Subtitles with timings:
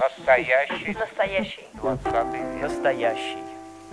[0.00, 0.96] Настоящий.
[0.98, 1.64] Настоящий.
[1.74, 2.62] Двадцатый век.
[2.62, 3.38] Настоящий.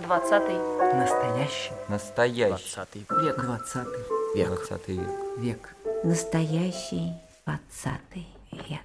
[0.00, 0.56] Двадцатый.
[0.94, 1.72] Настоящий.
[1.88, 2.48] Настоящий.
[2.48, 3.36] Двадцатый век.
[3.36, 4.02] Двадцатый.
[4.34, 4.48] Век.
[4.48, 5.10] Двадцатый век.
[5.36, 5.76] Век.
[6.04, 7.12] Настоящий
[7.44, 8.80] двадцатый век.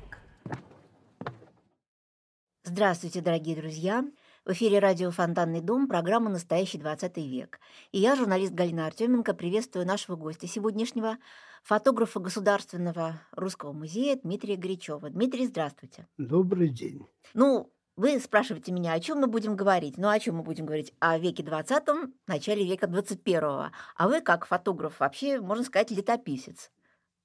[2.65, 4.03] Здравствуйте, дорогие друзья!
[4.43, 7.59] В эфире радио «Фонтанный дом» программа «Настоящий 20 век».
[7.91, 11.17] И я, журналист Галина Артеменко, приветствую нашего гостя сегодняшнего,
[11.65, 15.09] фотографа Государственного русского музея Дмитрия Горячева.
[15.09, 16.07] Дмитрий, здравствуйте.
[16.17, 17.07] Добрый день.
[17.33, 19.97] Ну, вы спрашиваете меня, о чем мы будем говорить?
[19.97, 20.93] Ну, о чем мы будем говорить?
[20.99, 21.83] О веке 20
[22.27, 23.71] начале века 21 А
[24.07, 26.71] вы, как фотограф, вообще, можно сказать, летописец.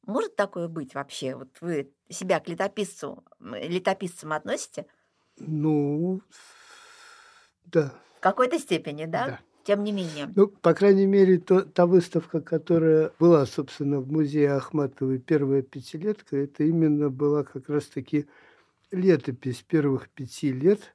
[0.06, 1.36] Может такое быть вообще?
[1.36, 4.86] Вот вы себя к летописцу, летописцам относите?
[5.36, 6.22] Ну,
[7.66, 7.92] да.
[8.16, 9.26] В какой-то степени, да?
[9.26, 9.40] Да.
[9.64, 10.32] Тем не менее.
[10.34, 16.36] Ну, по крайней мере, то, та выставка, которая была, собственно, в музее Ахматовой первая пятилетка,
[16.36, 18.26] это именно была как раз-таки
[18.90, 20.94] летопись первых пяти лет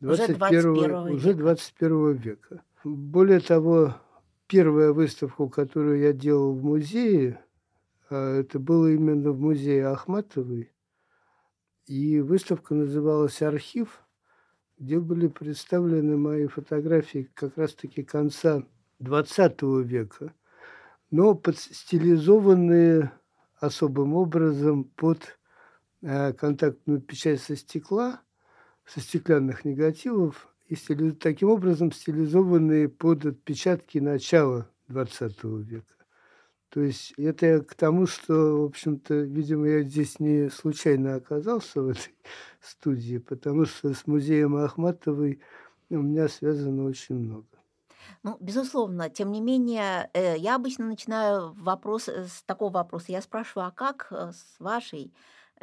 [0.00, 1.38] Уже 21 21 уже века.
[1.38, 2.62] 21 века.
[2.84, 3.96] Более того,
[4.46, 7.40] первая выставка, которую я делал в музее,
[8.10, 10.70] а, это было именно в музее Ахматовой.
[11.86, 14.03] И выставка называлась «Архив»,
[14.84, 18.62] где были представлены мои фотографии как раз-таки конца
[19.00, 20.34] XX века,
[21.10, 23.10] но под- стилизованные
[23.56, 25.38] особым образом под
[26.02, 28.20] э, контактную печать со стекла,
[28.84, 35.93] со стеклянных негативов, и стили- таким образом стилизованные под отпечатки начала XX века.
[36.74, 41.90] То есть это к тому, что, в общем-то, видимо, я здесь не случайно оказался в
[41.90, 42.12] этой
[42.60, 45.40] студии, потому что с музеем Ахматовой
[45.88, 47.46] у меня связано очень много.
[48.24, 53.12] Ну, безусловно, тем не менее, э, я обычно начинаю вопрос э, с такого вопроса.
[53.12, 55.14] Я спрашиваю, а как э, с вашей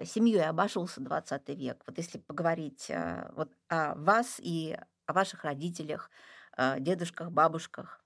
[0.06, 1.84] семьей обошелся 20 век?
[1.86, 2.90] Вот если поговорить
[3.36, 6.09] вот о вас и о ваших родителях,
[6.80, 8.00] дедушках, бабушках.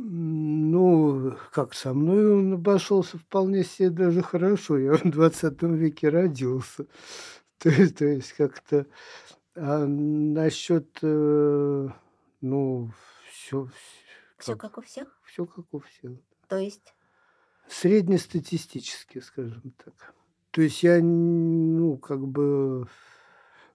[0.00, 4.78] Ну, как со мной он обошелся вполне себе даже хорошо.
[4.78, 6.86] Я в 20 веке родился.
[7.58, 8.86] То есть, то есть как-то...
[9.56, 11.88] А насчет, э,
[12.40, 12.92] ну,
[13.32, 13.68] все,
[14.38, 15.08] Все как у всех?
[15.24, 16.12] все как у всех.
[16.46, 16.94] То есть,
[17.68, 20.14] Среднестатистически, скажем так.
[20.52, 22.86] То есть я, ну, как бы,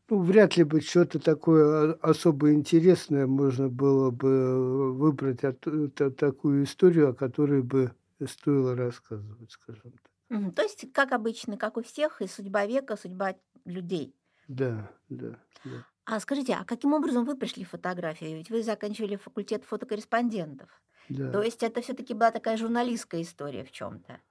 [0.10, 5.66] ну, вряд ли бы что-то такое особо интересное можно было бы выбрать от-
[5.96, 7.92] та- такую историю, о которой бы
[8.28, 10.12] стоило рассказывать, скажем так.
[10.56, 14.16] то есть, как обычно, как у всех, и судьба века, судьба людей.
[14.48, 15.84] Да, да, да.
[16.06, 18.36] А скажите, а каким образом вы пришли в фотографию?
[18.38, 20.82] Ведь вы заканчивали факультет фотокорреспондентов.
[21.10, 21.32] да.
[21.32, 24.22] То есть это все-таки была такая журналистская история в чем-то.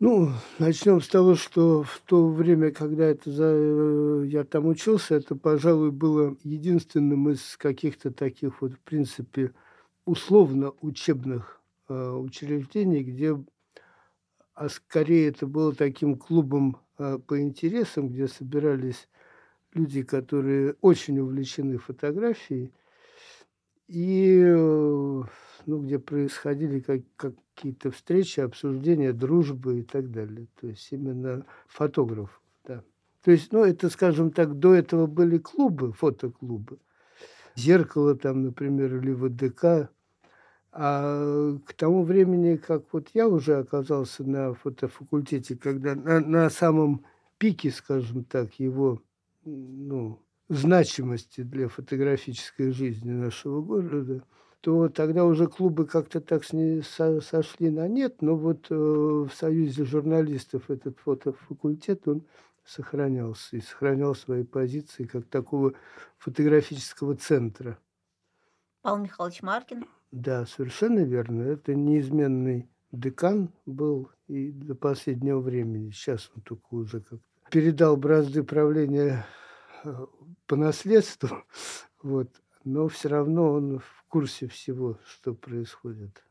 [0.00, 5.16] Ну, начнем с того, что в то время, когда это за, э, я там учился,
[5.16, 9.52] это, пожалуй, было единственным из каких-то таких вот, в принципе,
[10.06, 11.60] условно учебных
[11.90, 13.36] э, учреждений, где,
[14.54, 19.06] а скорее это было таким клубом э, по интересам, где собирались
[19.74, 22.72] люди, которые очень увлечены фотографией,
[23.86, 25.22] и э,
[25.66, 27.02] ну, где происходили как,
[27.60, 30.46] какие-то встречи, обсуждения, дружбы и так далее.
[30.58, 32.82] То есть именно фотографов, да.
[33.22, 36.78] То есть, ну, это, скажем так, до этого были клубы, фотоклубы.
[37.54, 39.90] Зеркало там, например, или ВДК.
[40.72, 47.04] А к тому времени, как вот я уже оказался на фотофакультете, когда на, на самом
[47.36, 49.02] пике, скажем так, его
[49.44, 54.22] ну, значимости для фотографической жизни нашего города,
[54.60, 60.70] то тогда уже клубы как-то так сошли на нет, но вот э, в Союзе журналистов
[60.70, 62.26] этот фотофакультет, он
[62.64, 65.72] сохранялся и сохранял свои позиции как такого
[66.18, 67.78] фотографического центра.
[68.82, 69.86] Павел Михайлович Маркин.
[70.12, 71.42] Да, совершенно верно.
[71.42, 75.90] Это неизменный декан был и до последнего времени.
[75.90, 77.20] Сейчас он только уже как
[77.50, 79.26] передал бразды правления
[79.84, 80.06] э,
[80.46, 81.44] по наследству,
[82.02, 82.28] вот.
[82.64, 86.22] Но все равно он в курсе всего, что происходит.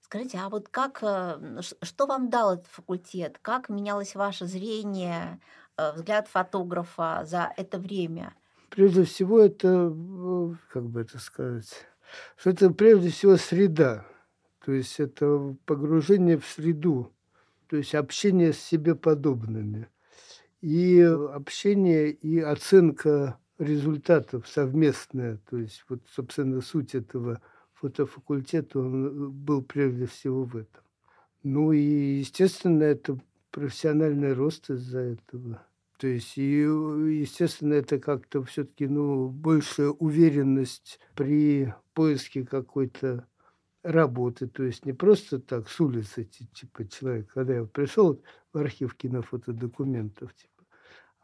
[0.00, 3.38] Скажите, а вот как, э, что вам дал этот факультет?
[3.42, 5.40] Как менялось ваше зрение,
[5.76, 8.34] э, взгляд фотографа за это время?
[8.70, 11.86] Прежде всего, это, э, как бы это сказать,
[12.36, 14.06] что это прежде всего среда.
[14.64, 17.12] То есть это погружение в среду,
[17.68, 19.88] то есть общение с себе подобными.
[20.60, 25.38] И общение и оценка результатов совместная.
[25.48, 27.40] То есть вот, собственно, суть этого
[27.74, 30.82] фотофакультета он э, был прежде всего в этом.
[31.42, 33.18] Ну и, естественно, это
[33.50, 35.62] профессиональный рост из-за этого.
[35.98, 43.26] То есть, и, естественно, это как-то все-таки, ну, большая уверенность при поиске какой-то
[43.82, 44.48] работы.
[44.48, 48.20] То есть не просто так с улицы, типа, человек, когда я пришел
[48.52, 50.53] в архив кинофотодокументов, типа,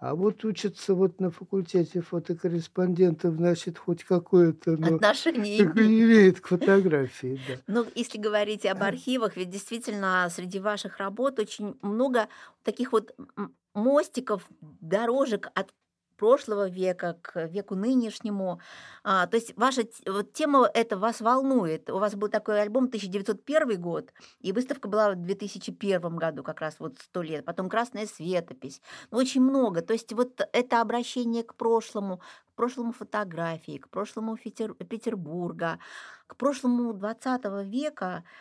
[0.00, 7.38] а вот учатся вот на факультете фотокорреспондентов, значит, хоть какое-то ну, отношение имеет к фотографии.
[7.47, 7.55] Да.
[7.67, 12.29] Ну, если говорить об архивах, ведь действительно среди ваших работ очень много
[12.64, 13.14] таких вот
[13.75, 14.49] мостиков,
[14.81, 15.69] дорожек от
[16.21, 18.61] прошлого века к веку нынешнему.
[19.03, 21.89] А, то есть ваша вот, тема это вас волнует.
[21.89, 26.77] У вас был такой альбом 1901 год, и выставка была в 2001 году, как раз
[26.79, 27.47] вот сто лет.
[27.47, 28.83] Потом «Красная светопись».
[29.11, 29.81] Ну, очень много.
[29.81, 35.79] То есть вот это обращение к прошлому, к прошлому фотографии, к прошлому Петербурга,
[36.27, 38.25] к прошлому 20 века–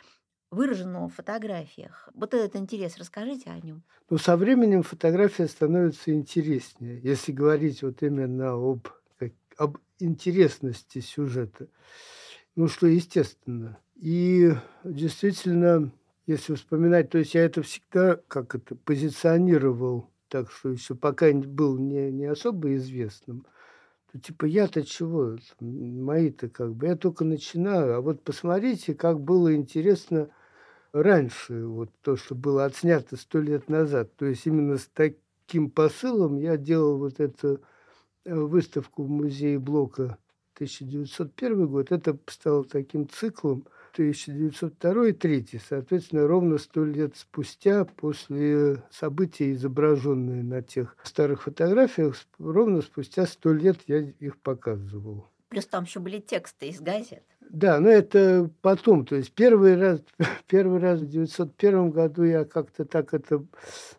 [0.51, 2.09] выраженного в фотографиях.
[2.13, 3.83] Вот этот интерес, расскажите о нем.
[4.09, 8.87] Ну, со временем фотография становится интереснее, если говорить вот именно об,
[9.17, 11.67] как, об интересности сюжета.
[12.55, 13.77] Ну, что естественно.
[13.95, 14.51] И
[14.83, 15.91] действительно,
[16.25, 21.77] если вспоминать, то есть я это всегда как это позиционировал, так что еще пока был
[21.77, 23.45] не, не особо известным,
[24.11, 29.55] то типа я-то чего, мои-то как бы, я только начинаю, а вот посмотрите, как было
[29.55, 30.29] интересно
[30.93, 34.15] раньше, вот то, что было отснято сто лет назад.
[34.15, 37.61] То есть именно с таким посылом я делал вот эту
[38.25, 40.17] э, выставку в музее Блока
[40.55, 41.91] 1901 год.
[41.91, 45.61] Это стало таким циклом 1902 и 1903.
[45.67, 53.53] Соответственно, ровно сто лет спустя, после событий, изображенные на тех старых фотографиях, ровно спустя сто
[53.53, 55.27] лет я их показывал.
[55.49, 57.23] Плюс там еще были тексты из газет.
[57.49, 59.05] Да, но это потом.
[59.05, 60.01] То есть первый раз,
[60.47, 63.43] первый раз в 901 году я как-то так это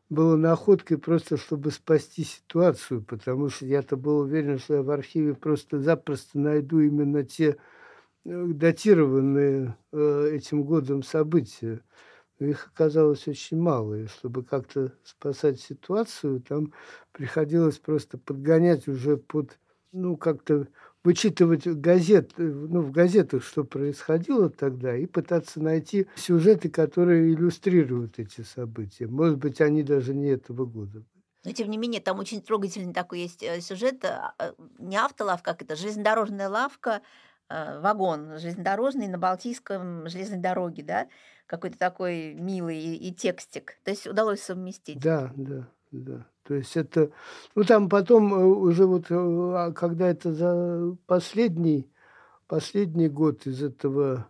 [0.09, 5.35] было находкой просто, чтобы спасти ситуацию, потому что я-то был уверен, что я в архиве
[5.35, 7.57] просто запросто найду именно те
[8.25, 11.81] э, датированные э, этим годом события.
[12.39, 16.73] Их оказалось очень мало, и чтобы как-то спасать ситуацию, там
[17.13, 19.59] приходилось просто подгонять уже под,
[19.93, 20.69] ну, как-то
[21.05, 28.19] вычитывать газет, э, ну, в газетах, что происходило тогда, и пытаться найти сюжеты, которые иллюстрируют
[28.19, 29.07] эти события.
[29.07, 31.05] Может быть, они даже не этого года.
[31.45, 34.05] Но, тем не менее, там очень трогательный такой есть э, сюжет.
[34.05, 37.01] А, а, не автолавка, как это, железнодорожная лавка,
[37.49, 41.09] а, вагон железнодорожный на Балтийском железной дороге, да?
[41.47, 43.79] Какой-то такой милый и, и текстик.
[43.85, 45.01] То есть удалось совместить.
[45.01, 46.27] Да, да, да.
[46.45, 47.11] То есть это,
[47.55, 51.89] ну там потом э, уже вот, э, а когда это за последний,
[52.47, 54.27] последний год из этого,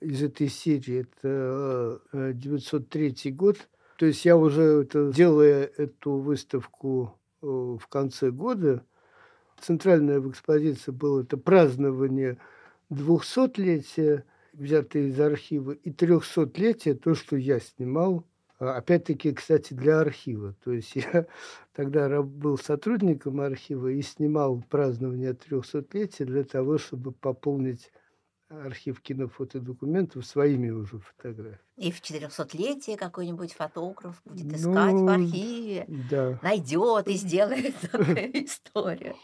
[0.00, 3.56] из этой серии, это 903 э, год,
[3.96, 8.84] то есть я уже это, делая эту выставку в конце года,
[9.60, 12.38] центральная в экспозиции было это празднование
[12.90, 18.26] 200-летия, взятое из архива, и 300-летия, то, что я снимал
[18.58, 20.54] опять-таки, кстати, для архива.
[20.64, 21.26] То есть я
[21.72, 27.90] тогда был сотрудником архива и снимал празднование 300-летия для того, чтобы пополнить
[28.48, 31.58] архив кинофотодокументов своими уже фотографиями.
[31.76, 36.38] И в 400-летие какой-нибудь фотограф будет искать ну, в архиве, да.
[36.42, 39.16] найдет и сделает такую историю.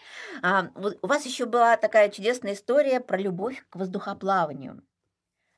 [0.43, 4.83] А, вот у вас еще была такая чудесная история про любовь к воздухоплаванию.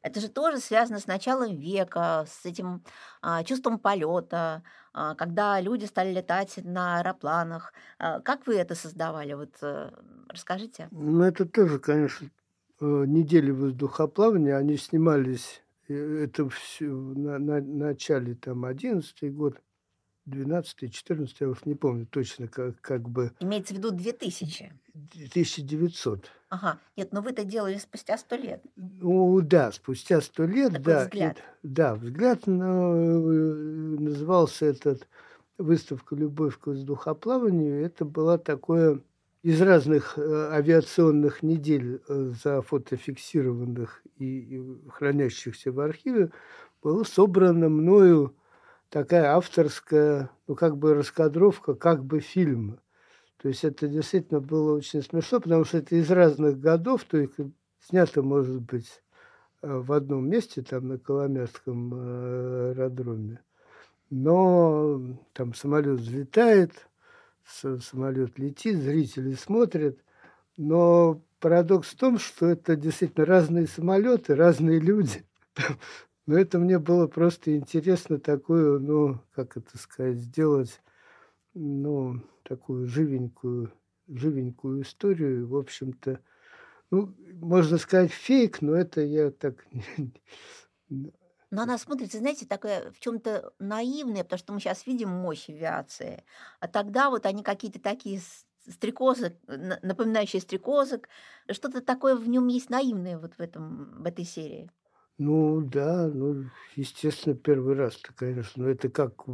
[0.04, 2.84] Это же тоже связано с началом века, с этим
[3.22, 7.72] а, чувством полета, а, когда люди стали летать на аэропланах.
[7.98, 9.32] А, как вы это создавали?
[9.32, 9.94] Вот а,
[10.28, 10.88] расскажите.
[10.90, 12.28] Ну, это тоже, конечно,
[12.80, 14.58] э, недели воздухоплавания.
[14.58, 19.58] Они снимались, э, это все на, на начале там 11 год.
[20.26, 23.32] 12 14 я уж не помню точно, как, как бы...
[23.40, 24.70] Имеется в виду 2000?
[24.94, 26.30] 1900.
[26.48, 26.78] Ага.
[26.96, 28.62] Нет, но вы это делали спустя сто лет.
[28.76, 31.04] Ну, да, спустя сто лет, Такой да.
[31.04, 31.38] взгляд.
[31.38, 35.08] И, да, взгляд э, назывался этот
[35.58, 37.84] выставка «Любовь к воздухоплаванию».
[37.84, 39.00] Это была такое
[39.42, 46.30] из разных э, авиационных недель э, зафотофиксированных и, и хранящихся в архиве
[46.82, 48.34] было собрано мною
[48.90, 52.78] такая авторская, ну, как бы раскадровка, как бы фильма.
[53.44, 57.34] То есть это действительно было очень смешно, потому что это из разных годов, то есть
[57.78, 59.02] снято, может быть,
[59.60, 63.42] э, в одном месте, там на Коломярском э, аэродроме.
[64.08, 64.98] Но
[65.34, 66.72] там самолет взлетает,
[67.44, 69.98] самолет летит, зрители смотрят.
[70.56, 75.22] Но парадокс в том, что это действительно разные самолеты, разные люди.
[76.24, 80.80] Но это мне было просто интересно такую, ну, как это сказать, сделать,
[81.52, 83.72] ну, такую живенькую,
[84.08, 85.48] живенькую историю.
[85.48, 86.20] В общем-то,
[86.90, 89.66] ну, можно сказать, фейк, но это я так
[91.54, 96.24] но она смотрится, знаете, такая в чем-то наивная, потому что мы сейчас видим мощь авиации.
[96.58, 98.20] А тогда вот они какие-то такие
[98.68, 101.08] стрекозы, напоминающие стрекозок.
[101.48, 104.68] Что-то такое в нем есть наивное вот в, этом, в этой серии.
[105.16, 108.64] Ну да, ну, естественно, первый раз-то, конечно.
[108.64, 109.24] Но это как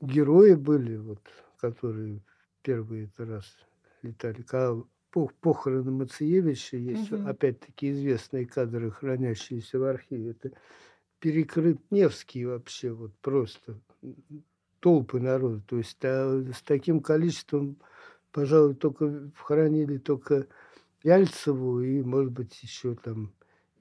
[0.00, 1.20] герои были, вот,
[1.70, 2.20] которые
[2.62, 3.56] первый раз
[4.02, 4.42] летали.
[4.42, 4.82] Когда
[5.40, 7.26] похороны Мациевича есть, угу.
[7.26, 10.32] опять-таки, известные кадры, хранящиеся в архиве.
[10.32, 10.50] Это
[11.20, 13.80] перекрыт Невский вообще, вот просто
[14.80, 15.62] толпы народа.
[15.66, 17.76] То есть а, с таким количеством,
[18.30, 20.46] пожалуй, только хоронили только
[21.02, 23.32] Яльцеву и, может быть, еще там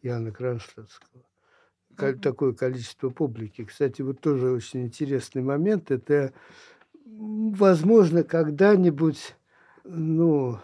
[0.01, 1.23] Яна Кронштадтского.
[1.95, 2.19] Mm-hmm.
[2.19, 3.65] Такое количество публики.
[3.65, 5.91] Кстати, вот тоже очень интересный момент.
[5.91, 6.33] Это,
[7.17, 9.35] возможно, когда-нибудь,
[9.83, 10.59] ну,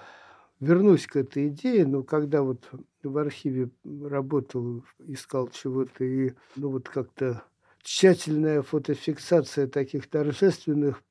[0.60, 2.70] вернусь к этой идее, но когда вот
[3.04, 7.44] в архиве работал, искал чего-то, и ну вот как-то
[7.82, 11.02] тщательная фотофиксация таких торжественных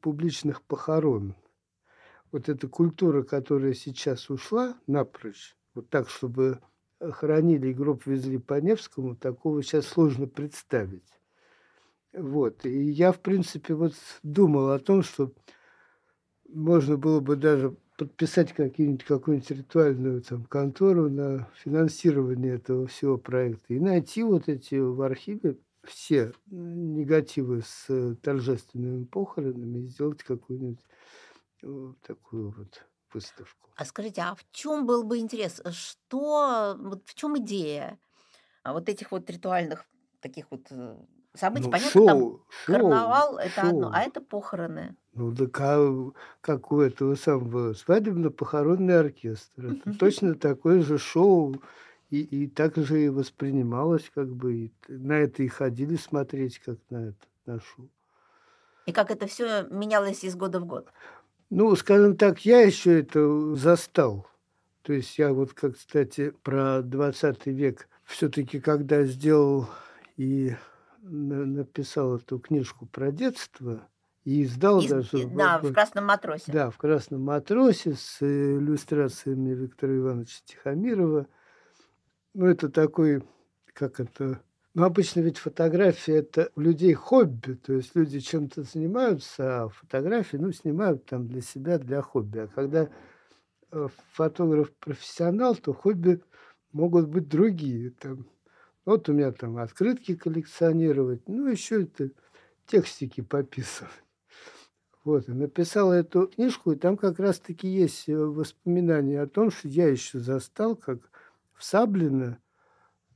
[0.00, 1.36] публичных похорон.
[2.32, 6.60] Вот эта культура, которая сейчас ушла напрочь, вот так, чтобы
[7.00, 11.15] хоронили и гроб везли по Невскому, такого сейчас сложно представить.
[12.16, 12.64] Вот.
[12.64, 15.32] И я, в принципе, вот думал о том, что
[16.48, 23.74] можно было бы даже подписать какую-нибудь какую-нибудь ритуальную там, контору на финансирование этого всего проекта
[23.74, 30.80] и найти вот эти в архиве все негативы с э, торжественными похоронами и сделать какую-нибудь
[31.62, 33.70] вот э, такую вот выставку.
[33.76, 35.62] А скажите, а в чем был бы интерес?
[35.70, 37.98] Что, вот в чем идея
[38.62, 39.86] а вот этих вот ритуальных
[40.20, 40.66] таких вот
[41.36, 41.66] событий?
[41.66, 43.68] Ну, Понятно, шоу, там шоу, карнавал это шоу.
[43.70, 44.96] одно, а это похороны.
[45.14, 49.66] Ну, да как, как у этого самого свадебно-похоронный оркестр.
[49.66, 51.56] Это точно такое же шоу.
[52.08, 56.78] И, и так же и воспринималось, как бы, и на это и ходили смотреть, как
[56.88, 57.88] на это, на шоу.
[58.86, 60.88] И как это все менялось из года в год?
[61.50, 64.28] Ну, скажем так, я еще это застал.
[64.82, 69.68] То есть я вот, как, кстати, про 20 век все-таки, когда сделал
[70.16, 70.54] и
[71.08, 73.88] написал эту книжку про детство,
[74.24, 75.28] и издал Из, даже...
[75.28, 76.50] Да, в, в «Красном матросе».
[76.50, 81.28] Да, в «Красном матросе» с иллюстрациями Виктора Ивановича Тихомирова.
[82.34, 83.22] Ну, это такой,
[83.72, 84.40] как это...
[84.74, 90.36] Ну, обычно ведь фотография– это у людей хобби, то есть люди чем-то занимаются, а фотографии,
[90.36, 92.40] ну, снимают там для себя, для хобби.
[92.40, 92.88] А когда
[93.70, 96.20] э, фотограф-профессионал, то хобби
[96.72, 97.90] могут быть другие.
[97.90, 98.26] Там,
[98.86, 102.10] вот у меня там открытки коллекционировать, ну, еще это
[102.66, 103.92] текстики пописывать.
[105.04, 109.68] Вот, и написал эту книжку, и там как раз-таки есть э, воспоминания о том, что
[109.68, 110.98] я еще застал, как
[111.52, 112.38] в Саблино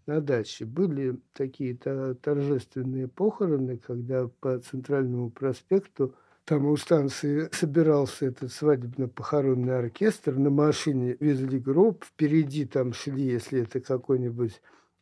[0.07, 8.53] на даче были такие торжественные похороны, когда по Центральному проспекту там у станции собирался этот
[8.53, 14.61] свадебно-похоронный оркестр, на машине везли гроб, впереди там шли, если это какой-нибудь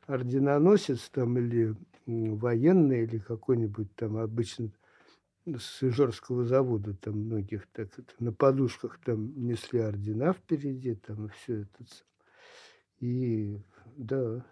[0.09, 4.71] орденоносец там или военный, или какой-нибудь там обычно
[5.47, 11.29] с Ижорского завода, там многих так это, на подушках там несли ордена впереди, там и
[11.31, 11.85] все это.
[13.01, 13.61] И
[13.97, 14.45] да,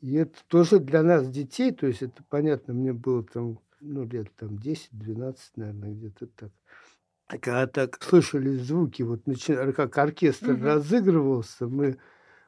[0.00, 4.34] и это тоже для нас, детей, то есть это понятно, мне было там, ну, лет
[4.36, 6.52] там 10-12, наверное, где-то так.
[7.26, 9.54] А когда так слышали звуки, вот начи...
[9.72, 10.64] как оркестр угу.
[10.64, 11.98] разыгрывался, мы,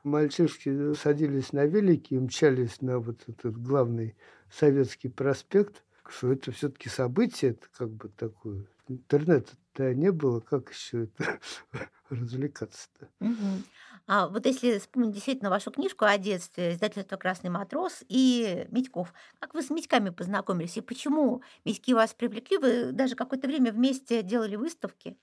[0.03, 4.17] мальчишки, садились на велики и мчались на вот этот главный
[4.49, 8.67] советский проспект– что это все-таки событие, это как бы такое.
[8.89, 11.39] Интернета-то не было, как еще это
[12.11, 13.09] развлекаться-то?
[13.21, 13.63] Угу.
[14.07, 19.55] А вот если вспомнить действительно вашу книжку о детстве, издательство «Красный матрос» и Митьков, как
[19.55, 22.59] вы с Митьками познакомились и почему Митьки вас привлекли?
[22.59, 25.17] Вы даже какое-то время вместе делали выставки?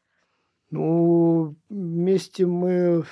[0.69, 3.05] Ну, вместе мы,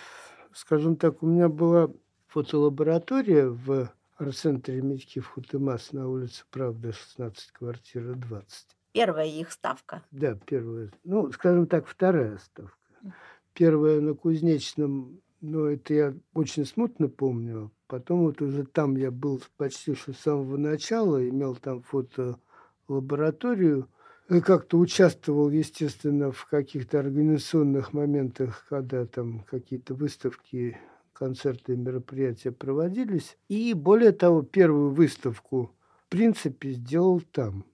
[0.55, 1.91] скажем так, у меня была
[2.27, 8.67] фотолаборатория в арт-центре Митьки в Хутымас на улице Правда, 16, квартира 20.
[8.93, 10.01] Первая их ставка.
[10.11, 10.91] Да, первая.
[11.03, 12.77] Ну, скажем так, вторая ставка.
[13.53, 17.71] Первая на Кузнечном, ну, это я очень смутно помню.
[17.87, 23.89] Потом вот уже там я был почти что с самого начала, имел там фотолабораторию.
[24.27, 30.77] И как-то участвовал, естественно, в каких-то организационных моментах, когда там какие-то выставки
[31.13, 33.37] концерты мероприятия проводились.
[33.49, 37.65] И более того, первую выставку в принципе сделал там.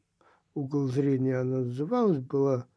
[0.54, 2.68] Угол зрения она называлась, была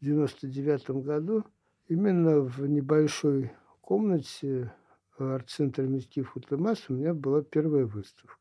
[0.00, 1.44] в 99 году
[1.86, 4.72] именно в небольшой комнате
[5.18, 8.38] арт-центра Митькив Утымас у меня была первая выставка.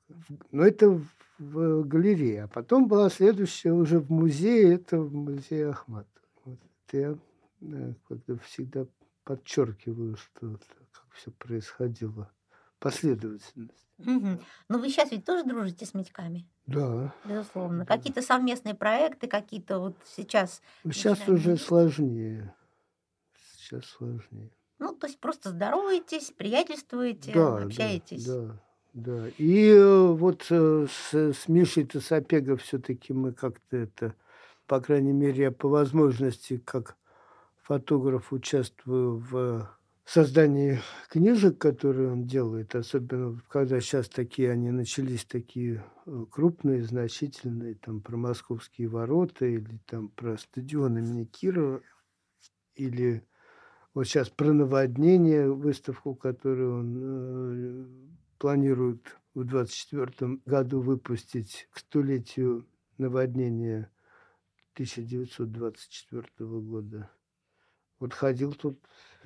[0.51, 1.01] Но это
[1.39, 2.43] в галерее.
[2.43, 6.07] А потом была следующая уже в музее, это в музее Ахмат.
[6.45, 7.17] Вот это я
[7.59, 8.85] да, когда всегда
[9.23, 10.59] подчеркиваю, что
[10.91, 12.31] как все происходило.
[12.79, 13.87] Последовательность.
[13.97, 14.39] Угу.
[14.69, 16.47] Но вы сейчас ведь тоже дружите с Митьками?
[16.67, 17.13] Да.
[17.25, 17.85] Безусловно.
[17.85, 17.95] Да.
[17.95, 20.61] Какие-то совместные проекты, какие-то вот сейчас...
[20.83, 22.53] Сейчас уже сложнее.
[23.55, 24.51] Сейчас сложнее.
[24.79, 28.25] Ну, то есть просто здороваетесь, приятельствуете, да, общаетесь.
[28.25, 28.41] Да,
[28.93, 29.15] да.
[29.15, 29.27] да.
[29.37, 34.13] И э, вот э, с, с Мишей Тосопега все-таки мы как-то это,
[34.67, 36.95] по крайней мере, я по возможности, как
[37.63, 39.67] фотограф, участвую в
[40.07, 40.79] создании
[41.09, 47.99] книжек, которые он делает, особенно когда сейчас такие они начались, такие э, крупные, значительные, там
[48.01, 51.81] про московские ворота или там про стадион имени Кирова,
[52.75, 53.27] или
[53.97, 57.85] вот сейчас про наводнение, выставку, которую он э,
[58.37, 59.01] планирует
[59.33, 62.67] в 2024 году выпустить к столетию
[62.99, 63.91] наводнения
[64.75, 67.09] 1924 года.
[67.97, 68.79] Вот ходил тут,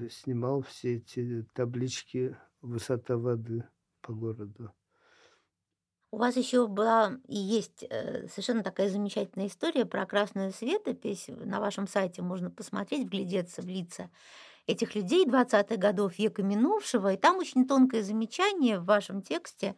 [0.09, 3.65] снимал все эти таблички «Высота воды»
[3.99, 4.71] по городу.
[6.11, 11.25] У вас еще была и есть э, совершенно такая замечательная история про красную светопись.
[11.27, 14.09] На вашем сайте можно посмотреть, вглядеться в лица
[14.71, 17.13] этих людей 20-х годов века минувшего.
[17.13, 19.75] И там очень тонкое замечание в вашем тексте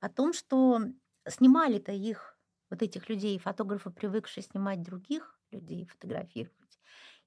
[0.00, 0.80] о том, что
[1.28, 2.38] снимали-то их,
[2.70, 6.80] вот этих людей, фотографы, привыкшие снимать других людей, фотографировать.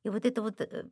[0.04, 0.86] И вот эта вот э,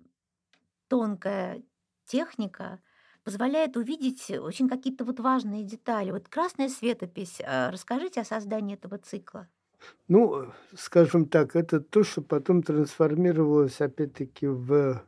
[0.87, 1.63] тонкая
[2.05, 2.79] техника
[3.23, 6.11] позволяет увидеть очень какие-то вот важные детали.
[6.11, 7.41] Вот красная светопись.
[7.45, 9.47] А, расскажите о создании этого цикла.
[10.07, 15.01] Ну, скажем так, это то, что потом трансформировалось опять-таки в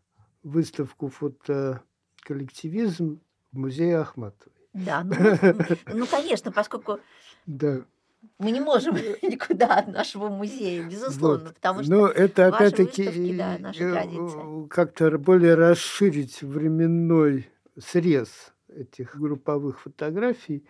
[0.43, 3.19] выставку фотоколлективизм
[3.51, 4.53] в музее Ахматовой.
[4.73, 5.15] Да, ну,
[5.93, 6.99] ну конечно, поскольку
[7.45, 7.82] да.
[8.39, 11.56] мы не можем никуда от нашего музея, безусловно, вот.
[11.56, 20.65] потому что Но это опять-таки да, э, как-то более расширить временной срез этих групповых фотографий.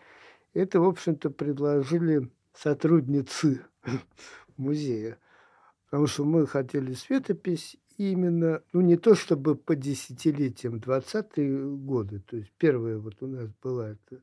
[0.53, 3.65] Это, в общем-то, предложили сотрудницы
[4.57, 5.17] музея.
[5.86, 12.19] Потому что мы хотели светопись именно, ну не то чтобы по десятилетиям, 20-е годы.
[12.19, 14.21] То есть первая вот у нас была это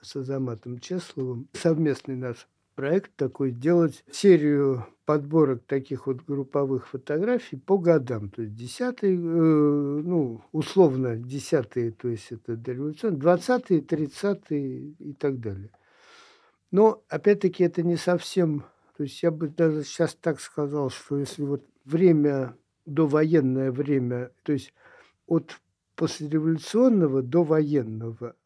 [0.00, 7.78] с Азаматом Чесловым, совместный наш проект такой, делать серию подборок таких вот групповых фотографий по
[7.78, 8.30] годам.
[8.30, 15.40] То есть десятые, э, ну, условно десятые, то есть это дореволюционные, двадцатые, тридцатые и так
[15.40, 15.70] далее.
[16.70, 18.64] Но, опять-таки, это не совсем...
[18.96, 24.52] То есть я бы даже сейчас так сказал, что если вот время довоенное время, то
[24.52, 24.72] есть
[25.26, 25.60] от
[25.96, 28.36] послереволюционного до военного,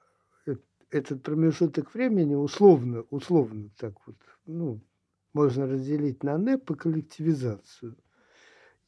[0.90, 4.80] этот промежуток времени условно, условно так вот, ну,
[5.32, 7.96] можно разделить на НЭП и коллективизацию.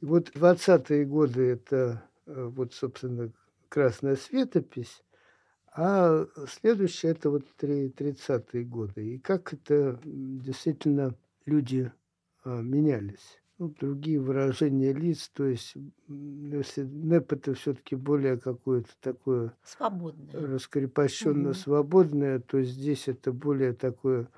[0.01, 3.33] И вот 20-е годы это э, вот, собственно,
[3.69, 5.03] красная светопись,
[5.73, 9.15] а следующее это вот 30-е годы.
[9.15, 11.93] И как это действительно люди
[12.45, 15.75] а, менялись ну, другие выражения лиц, то есть
[16.07, 21.59] если НЭП это все-таки более какое-то такое свободное, раскрепощенно угу.
[21.59, 24.29] свободное, то здесь это более такое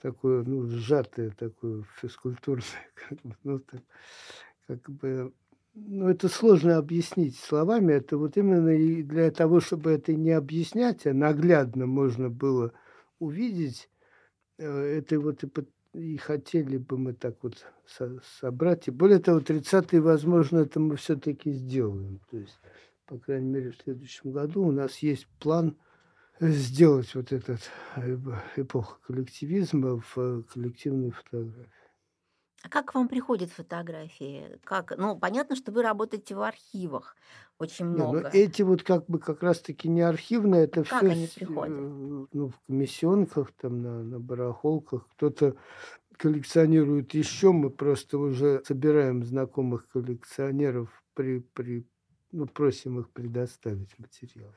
[0.00, 2.64] такое, ну, сжатое, такое физкультурное,
[3.08, 3.82] как бы, ну, так,
[4.66, 5.32] как бы,
[5.74, 11.06] ну, это сложно объяснить словами, это вот именно и для того, чтобы это не объяснять,
[11.06, 12.72] а наглядно можно было
[13.18, 13.90] увидеть,
[14.58, 15.46] э, это вот и
[15.96, 18.88] и хотели бы мы так вот со собрать.
[18.88, 22.20] И более того, 30-е, возможно, это мы все-таки сделаем.
[22.30, 22.58] То есть,
[23.06, 25.76] по крайней мере, в следующем году у нас есть план
[26.40, 27.60] сделать вот этот
[27.96, 28.16] э,
[28.56, 31.70] эпоху коллективизма в э, коллективной фотографии.
[32.62, 34.58] А как к вам приходят фотографии?
[34.64, 34.96] Как?
[34.96, 37.16] Ну, понятно, что вы работаете в архивах
[37.58, 38.18] очень много.
[38.18, 41.74] Не, ну, эти вот как бы как раз-таки не архивные, это как все они приходят?
[41.74, 45.06] Э, ну, в комиссионках, там, на, на барахолках.
[45.12, 45.56] Кто-то
[46.16, 51.86] коллекционирует еще, мы просто уже собираем знакомых коллекционеров, при, при,
[52.32, 54.52] ну, просим их предоставить материал.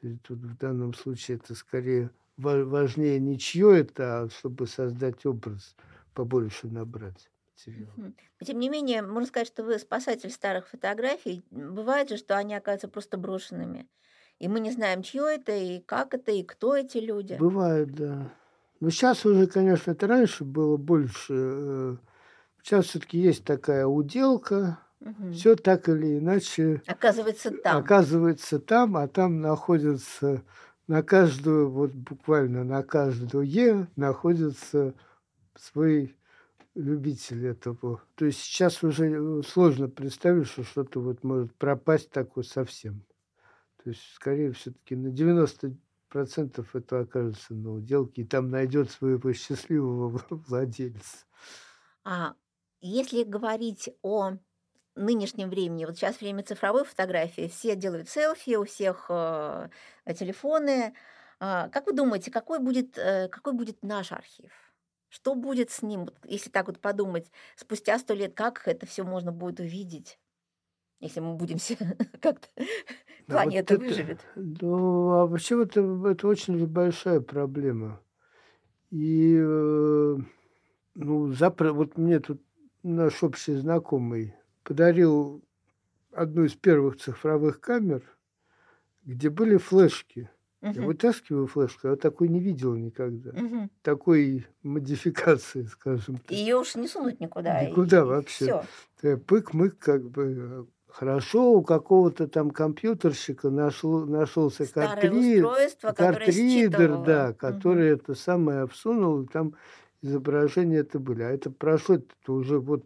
[0.00, 5.26] То есть тут в данном случае это скорее важнее не чье это, а чтобы создать
[5.26, 5.74] образ,
[6.14, 7.92] побольше набрать материал.
[7.96, 8.12] Но,
[8.44, 11.42] тем не менее, можно сказать, что вы спасатель старых фотографий.
[11.50, 13.88] Бывает же, что они оказываются просто брошенными.
[14.38, 17.36] И мы не знаем, чье это, и как это, и кто эти люди.
[17.38, 18.32] Бывает, да.
[18.80, 21.98] Но сейчас уже, конечно, это раньше было больше.
[22.62, 25.32] Сейчас э, все-таки есть такая уделка, Мгм.
[25.32, 27.78] Все так или иначе Оказывается, там.
[27.78, 30.42] оказывается там, а там находится
[30.88, 34.94] на каждую, вот буквально на каждое находится
[35.58, 36.16] свой
[36.74, 38.02] любитель этого.
[38.14, 43.04] То есть сейчас уже э, сложно представить, что что-то вот может пропасть такое совсем.
[43.82, 45.76] То есть, скорее, все-таки на 90%
[46.72, 51.26] это окажется на уделке, и там найдет своего счастливого владельца.
[52.04, 52.34] А
[52.80, 54.34] если говорить о
[54.94, 59.68] нынешнем времени, вот сейчас время цифровой фотографии, все делают селфи, у всех э,
[60.16, 60.94] телефоны.
[61.40, 64.50] А, как вы думаете, какой будет, э, какой будет наш архив?
[65.08, 69.04] Что будет с ним, вот если так вот подумать, спустя сто лет, как это все
[69.04, 70.18] можно будет увидеть,
[71.00, 71.58] если мы будем
[72.20, 72.48] как-то
[73.28, 74.20] Да, вот планета это, выживет?
[74.36, 78.00] ну, а вообще это, это очень большая проблема.
[78.90, 80.16] И, э,
[80.94, 81.72] ну, запро...
[81.72, 82.42] вот мне тут
[82.82, 85.44] наш общий знакомый подарил
[86.12, 88.02] одну из первых цифровых камер,
[89.04, 90.30] где были флешки.
[90.60, 93.30] Я Мгм, вытаскиваю флешку, я такой не видел никогда.
[93.30, 93.70] мгм.
[93.82, 96.32] Такой модификации, скажем так.
[96.32, 97.62] Ее уж не сунуть никуда.
[97.62, 98.46] Никуда вообще.
[98.46, 98.64] Все.
[99.02, 105.88] Э, Пык-мык, как бы э, хорошо, у какого-то там компьютерщика нашло, нашелся Старое картри- устройство,
[105.92, 109.54] которое картридер, да, который это самое всунул, и там
[110.02, 111.22] изображения это были.
[111.22, 112.84] А это прошло это уже вот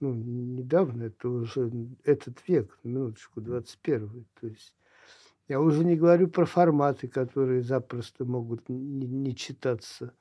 [0.00, 1.70] ну, недавно, это уже
[2.04, 4.74] этот век, минуточку, 21 То есть
[5.48, 10.14] я уже не говорю про форматы, которые запросто могут не, не читаться.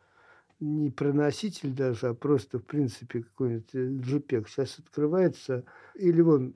[0.60, 4.48] Не про носитель даже, а просто, в принципе, какой-нибудь э, JPEG.
[4.48, 6.56] Сейчас открывается, или вон,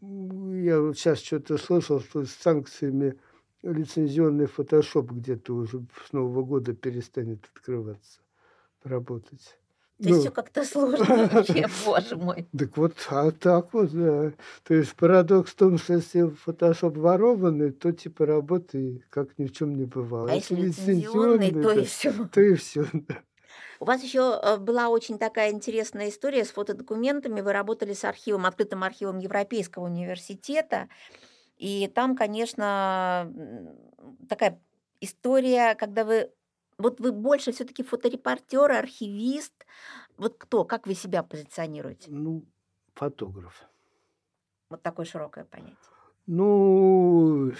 [0.00, 3.18] я вот сейчас что-то слышал, что с санкциями
[3.62, 8.20] лицензионный фотошоп где-то уже с Нового года перестанет открываться,
[8.82, 9.57] работать.
[10.00, 12.48] То есть Ну, все как-то сложно вообще, боже мой.
[12.56, 14.32] так вот, а так вот, да.
[14.62, 19.52] То есть парадокс в том, что если фотошоп ворованный, то типа работы как ни в
[19.52, 20.30] чем не бывало.
[20.30, 22.12] А если лицензионный, то и да, все.
[22.32, 22.84] то и все.
[23.80, 27.40] У вас еще была очень такая интересная история с фотодокументами.
[27.40, 30.88] Вы работали с архивом, открытым архивом Европейского университета.
[31.56, 33.32] И там, конечно,
[34.28, 34.60] такая
[35.00, 36.30] история, когда вы...
[36.78, 39.66] Вот вы больше все-таки фоторепортер, архивист.
[40.16, 42.10] Вот кто, как вы себя позиционируете?
[42.10, 42.44] Ну,
[42.94, 43.68] фотограф.
[44.70, 45.76] Вот такое широкое понятие.
[46.26, 47.52] Ну,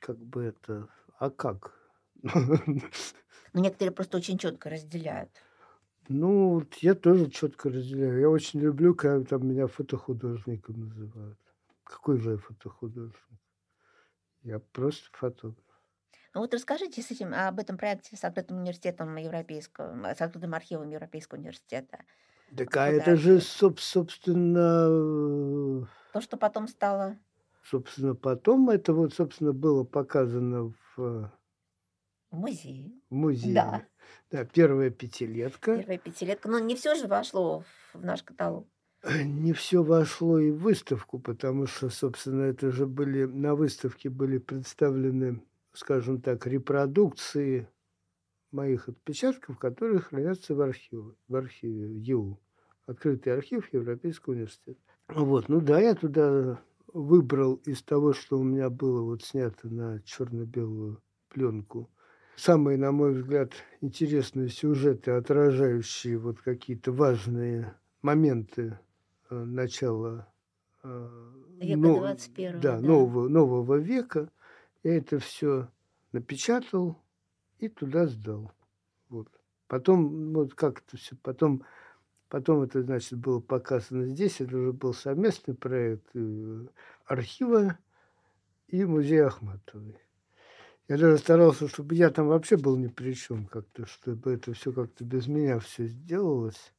[0.00, 0.88] как бы это,
[1.18, 1.72] а как?
[2.22, 5.30] Но некоторые просто очень четко разделяют.
[6.08, 8.20] Ну, вот я тоже четко разделяю.
[8.20, 11.38] Я очень люблю, когда там меня фотохудожником называют.
[11.84, 13.16] Какой же я фотохудожник?
[14.42, 15.61] Я просто фотограф.
[16.34, 20.90] Ну вот расскажите с этим, об этом проекте с открытым университетом европейского, с открытым архивом
[20.90, 21.98] Европейского университета.
[22.56, 27.16] Так а это же, соб- собственно, То, что потом стало
[27.62, 31.30] собственно, потом это вот, собственно, было показано в, в
[32.30, 32.92] музее.
[33.10, 33.54] в музее.
[33.54, 33.82] Да.
[34.30, 35.78] Да, первая пятилетка.
[35.78, 36.48] Первая пятилетка.
[36.48, 38.66] Но не все же вошло в наш каталог.
[39.24, 44.38] Не все вошло и в выставку, потому что, собственно, это же были на выставке были
[44.38, 47.68] представлены, скажем так, репродукции
[48.50, 52.38] моих отпечатков, которые хранятся в архиве, в архиве ЕУ,
[52.86, 54.80] открытый архив Европейского университета.
[55.08, 56.60] Вот, ну да, я туда
[56.92, 61.90] выбрал из того, что у меня было вот снято на черно-белую пленку,
[62.36, 68.78] самые, на мой взгляд, интересные сюжеты, отражающие вот какие-то важные моменты
[69.30, 70.28] э, начала
[70.82, 71.08] э,
[71.60, 72.86] Века но- 21, да, да.
[72.86, 74.30] Нового, нового века.
[74.82, 75.68] Я это все
[76.12, 77.00] напечатал
[77.58, 78.52] и туда сдал.
[79.08, 79.28] Вот.
[79.68, 81.64] Потом, вот как это все, потом,
[82.28, 86.66] потом это, значит, было показано здесь, это уже был совместный проект э,
[87.06, 87.78] архива
[88.68, 89.98] и музея Ахматовой.
[90.88, 94.72] Я даже старался, чтобы я там вообще был ни при чем как-то, чтобы это все
[94.72, 96.74] как-то без меня все сделалось,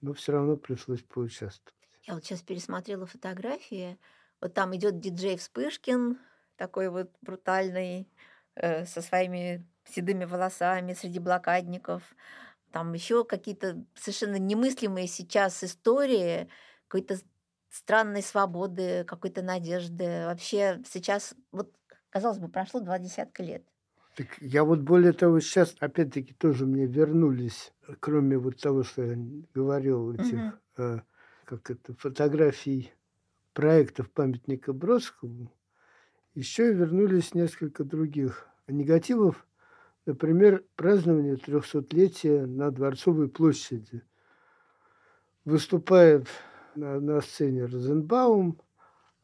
[0.00, 1.78] но все равно пришлось поучаствовать.
[2.02, 3.96] Я вот сейчас пересмотрела фотографии.
[4.40, 6.18] Вот там идет диджей Вспышкин,
[6.62, 8.08] такой вот брутальный,
[8.54, 12.14] э, со своими седыми волосами среди блокадников.
[12.72, 16.48] Там еще какие-то совершенно немыслимые сейчас истории,
[16.88, 17.18] какой-то
[17.70, 20.26] странной свободы, какой-то надежды.
[20.26, 21.74] Вообще сейчас, вот,
[22.10, 23.64] казалось бы, прошло два десятка лет.
[24.14, 29.16] Так я вот более того, сейчас опять-таки тоже мне вернулись, кроме вот того, что я
[29.54, 30.60] говорил, этих, Мгм.
[30.76, 31.00] э,
[31.44, 32.92] как это, фотографий
[33.54, 35.52] проектов памятника Бродскому,
[36.34, 39.46] еще вернулись несколько других негативов.
[40.06, 44.02] Например, празднование 300-летия на Дворцовой площади.
[45.44, 46.26] Выступает
[46.74, 48.60] на, на сцене Розенбаум,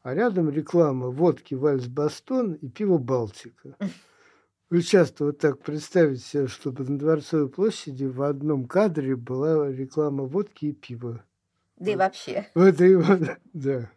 [0.01, 3.75] а рядом реклама водки Вальс Бастон и пиво Балтика.
[4.69, 10.25] Вы часто вот так представить себе, чтобы на Дворцовой площади в одном кадре была реклама
[10.25, 11.23] водки и пива.
[11.77, 12.47] Да и вообще.
[12.53, 13.19] Вот и вот,
[13.53, 13.89] да.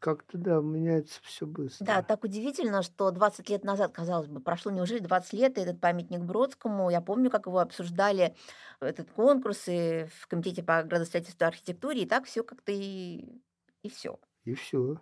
[0.00, 1.84] Как-то, да, меняется все быстро.
[1.84, 5.78] Да, так удивительно, что 20 лет назад, казалось бы, прошло неужели 20 лет, и этот
[5.78, 8.34] памятник Бродскому, я помню, как его обсуждали,
[8.80, 13.42] этот конкурс, и в Комитете по градостроительству и архитектуре, и так все как-то и,
[13.82, 14.18] и все.
[14.44, 14.96] И все.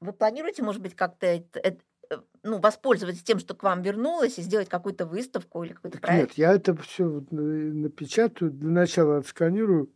[0.00, 4.38] Вы планируете, может быть, как-то это, это, э, ну, воспользоваться тем, что к вам вернулось,
[4.40, 6.30] и сделать какую-то выставку или какой-то проект?
[6.30, 9.92] нет, я это все напечатаю, для начала отсканирую,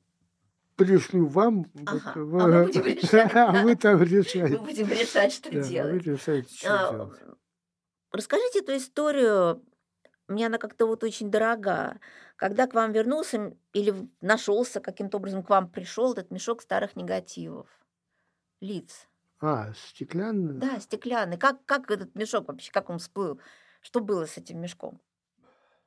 [0.76, 3.62] пришлю вам, Ага, вот, а вы- мы будем решать, а да.
[3.62, 4.58] вы там Мы решаете.
[4.58, 6.02] будем решать, что Да, вы делать.
[6.06, 7.20] решаете, что А, делать.
[8.12, 9.64] Расскажите эту историю.
[10.28, 12.00] Мне она как-то вот очень дорога.
[12.36, 17.68] Когда к вам вернулся или нашелся, каким-то образом к вам пришел этот мешок старых негативов,
[18.60, 19.06] лиц.
[19.40, 20.54] А, стеклянная?
[20.54, 21.36] Да, стеклянный.
[21.36, 23.38] Как, как этот мешок вообще, как он всплыл?
[23.82, 25.00] Что было с этим мешком?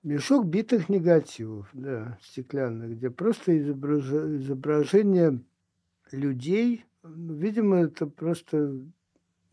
[0.07, 5.43] Мешок битых негативов, да, стеклянных, где просто изобража- изображение
[6.13, 6.85] людей.
[7.03, 8.73] Видимо, это просто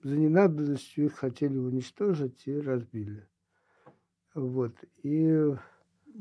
[0.04, 3.26] за ненадобностью их хотели уничтожить и разбили.
[4.32, 4.76] Вот.
[5.02, 5.56] И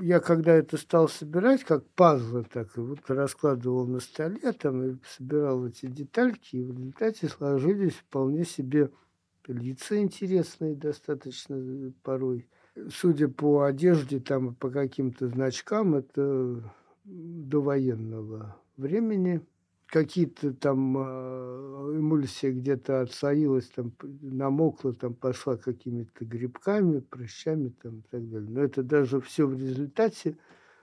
[0.02, 4.96] я когда это стал собирать, как пазлы, так и вот раскладывал на столе, там и
[5.16, 8.90] собирал эти детальки, и в результате сложились вполне себе
[9.46, 12.48] лица интересные достаточно э, порой.
[12.90, 16.64] Судя по одежде там по каким-то значкам, это
[17.04, 19.42] довоенного времени.
[19.86, 28.02] Какие-то там э, эмульсия где-то отслоилась, там намокла, там пошла какими-то грибками, прыщами там и
[28.10, 28.50] так далее.
[28.50, 30.36] Но это даже все в результате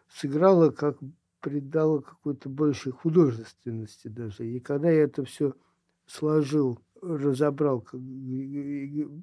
[0.08, 0.96] сыграло, как
[1.40, 4.46] придало какой-то большей художественности даже.
[4.46, 5.54] И когда я это все
[6.06, 7.86] сложил, разобрал,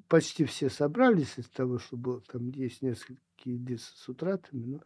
[0.08, 4.80] почти все собрались из того, что было, там есть несколько лица с утратами, но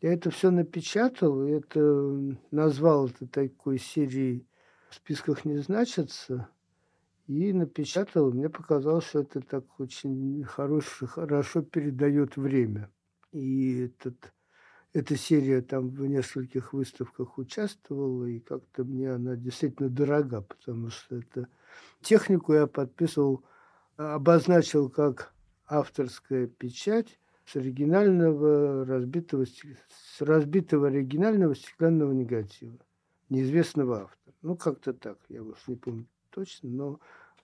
[0.00, 4.46] я это все напечатал, это назвал это такой серией
[4.90, 6.48] в списках не значится,
[7.26, 8.32] и напечатал.
[8.32, 12.90] Мне показалось, что это так очень хорошо, хорошо передает время.
[13.30, 14.32] И этот,
[14.92, 21.16] эта серия там в нескольких выставках участвовала, и как-то мне она действительно дорога, потому что
[21.16, 21.48] это
[22.00, 23.44] технику я подписывал,
[23.96, 25.32] обозначил как
[25.66, 32.78] авторская печать с оригинального разбитого, с разбитого оригинального стеклянного негатива
[33.28, 34.34] неизвестного автора.
[34.42, 37.00] Ну, как-то так, я уж не помню точно, но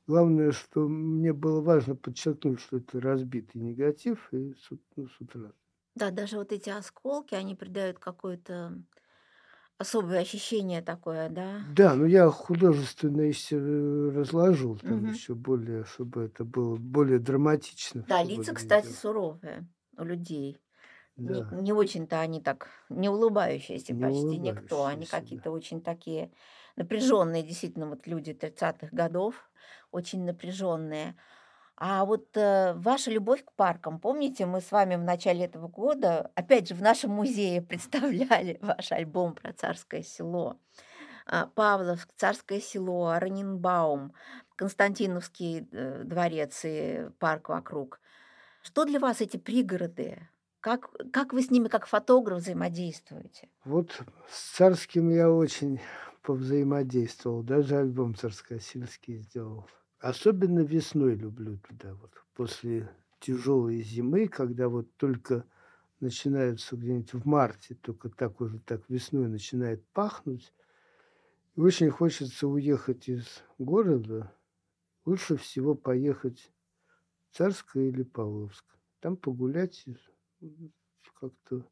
[0.06, 5.52] главное, что мне было важно подчеркнуть, что это разбитый негатив и с, ну, с утра.
[5.96, 8.74] Да, даже вот эти осколки, они придают какое-то
[9.78, 11.66] особое ощущение такое, да?
[11.68, 15.08] Да, ну я художественно еще разложил там Мгм.
[15.08, 18.06] еще более, чтобы это было более драматично.
[18.06, 20.60] Да, лица, кстати, суровые у людей.
[21.24, 21.58] Не, Да.
[21.62, 24.84] не очень-то они так, не улыбающиеся Не почти никто.
[24.86, 25.42] Они улыбающиеся, да.
[25.42, 26.32] какие-то очень такие
[26.76, 29.50] напряженные, действительно, вот люди 30-х годов,
[29.92, 31.16] очень напряженные.
[31.78, 36.30] А вот э, ваша любовь к паркам, помните, мы с вами в начале этого года,
[36.34, 40.58] опять же, в нашем музее представляли ваш альбом про царское село.
[41.26, 44.14] А, Павловск, царское село, Раненбаум,
[44.56, 48.00] Константиновский э, дворец и парк вокруг.
[48.62, 50.28] Что для вас эти пригороды?
[50.60, 53.50] Как, как вы с ними, как фотограф, взаимодействуете?
[53.64, 55.80] Вот с царским я очень
[56.22, 59.68] повзаимодействовал, даже альбом царскосельский сделал.
[59.98, 65.44] Особенно весной люблю туда, вот после тяжелой зимы, когда вот только
[66.00, 70.52] начинается где-нибудь в марте, только так уже так весной начинает пахнуть.
[71.54, 74.32] И очень хочется уехать из города.
[75.06, 76.52] Лучше всего поехать
[77.30, 78.64] в Царское или Павловск.
[79.00, 79.84] Там погулять
[81.18, 81.64] как-то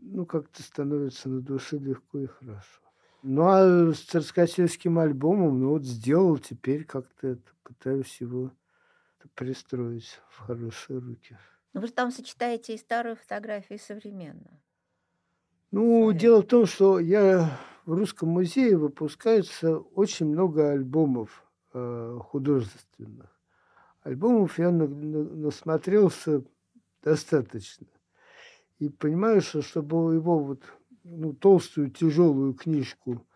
[0.00, 2.81] ну, как-то становится на душе легко и хорошо.
[3.22, 8.50] Ну, а с царскосельским альбомом, ну, вот сделал, теперь как-то это, пытаюсь его
[9.34, 11.38] пристроить в хорошие руки.
[11.72, 14.60] Ну, вы же там сочетаете и старую фотографию, и современную.
[15.70, 16.20] Ну, Правильно.
[16.20, 23.30] дело в том, что я в Русском музее выпускается очень много альбомов э, художественных.
[24.02, 26.44] Альбомов я на- на- насмотрелся
[27.02, 27.86] достаточно.
[28.78, 30.62] И понимаю, что чтобы его вот
[31.04, 33.26] ну, толстую, тяжелую книжку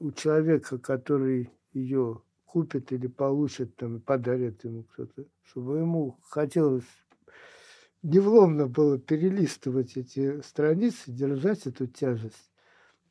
[0.00, 6.84] у человека, который ее купит или получит там подарит ему кто-то, чтобы ему хотелось
[8.02, 12.50] невломно было перелистывать эти страницы, держать эту тяжесть.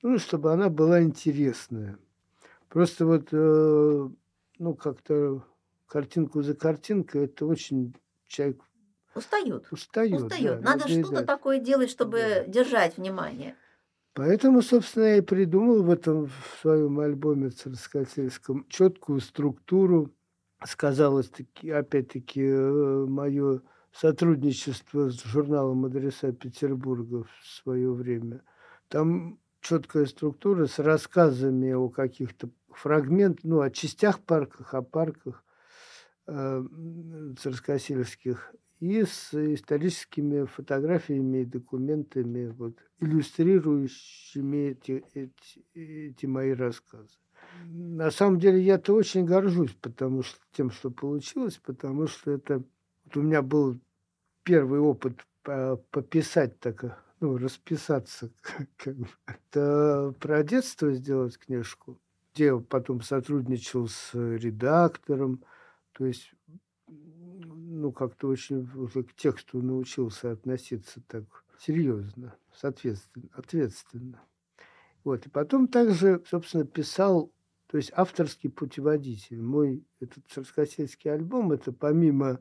[0.01, 1.97] ну, чтобы она была интересная.
[2.69, 4.10] Просто вот, э,
[4.60, 5.43] ну, как-то
[5.88, 7.95] картинку за картинкой, это очень
[8.28, 8.62] человек
[9.15, 9.67] Устает.
[9.71, 10.21] устает.
[10.21, 10.62] Устает.
[10.62, 12.43] да, Надо что-то такое делать, чтобы Да.
[12.45, 13.56] держать внимание.
[14.15, 20.10] Поэтому, собственно, я и придумал в этом в своем альбоме царскосельском четкую структуру.
[20.63, 28.41] Сказалось таки, опять-таки, мое сотрудничество с журналом «Адреса Петербурга» в свое время.
[28.88, 35.43] Там четкая структура с рассказами о каких-то фрагментах, ну, о частях парках, о парках
[36.28, 36.63] э,
[37.38, 47.17] царскосельских и с историческими фотографиями и документами, вот, иллюстрирующими эти, эти, эти мои рассказы.
[47.65, 52.63] На самом деле я-то очень горжусь потому что, тем, что получилось, потому что это
[53.05, 53.79] вот у меня был
[54.43, 58.31] первый опыт по- пописать так, ну, расписаться,
[58.77, 59.07] как бы.
[59.25, 61.99] это про детство сделать книжку,
[62.33, 65.43] где я потом сотрудничал с редактором,
[65.93, 66.35] то есть
[67.95, 71.23] как-то очень уже к тексту научился относиться так
[71.60, 74.21] серьезно, соответственно, ответственно.
[75.03, 75.25] Вот.
[75.25, 77.31] И потом также, собственно, писал,
[77.67, 79.41] то есть авторский путеводитель.
[79.41, 82.39] Мой этот царскосельский альбом, это помимо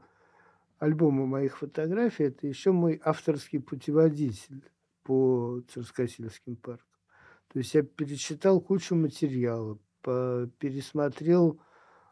[0.78, 4.62] альбома моих фотографий, это еще мой авторский путеводитель
[5.02, 6.86] по царскосельским паркам.
[7.48, 11.60] То есть я перечитал кучу материала, пересмотрел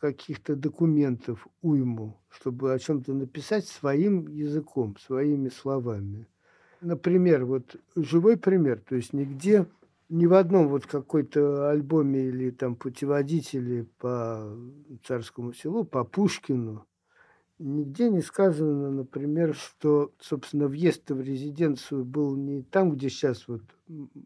[0.03, 6.27] каких-то документов уйму, чтобы о чем-то написать своим языком, своими словами.
[6.81, 9.67] Например, вот живой пример, то есть нигде,
[10.09, 14.53] ни в одном вот какой-то альбоме или там путеводителе по
[15.05, 16.85] царскому селу, по Пушкину,
[17.61, 23.63] нигде не сказано, например, что, собственно, въезд в резиденцию был не там, где сейчас вот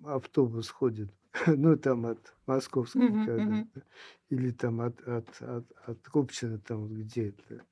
[0.05, 1.11] автобус ходит,
[1.47, 3.71] ну, там от Московской, когда- мгм.
[4.31, 7.63] или там от, от, от, от Купчино, там где это.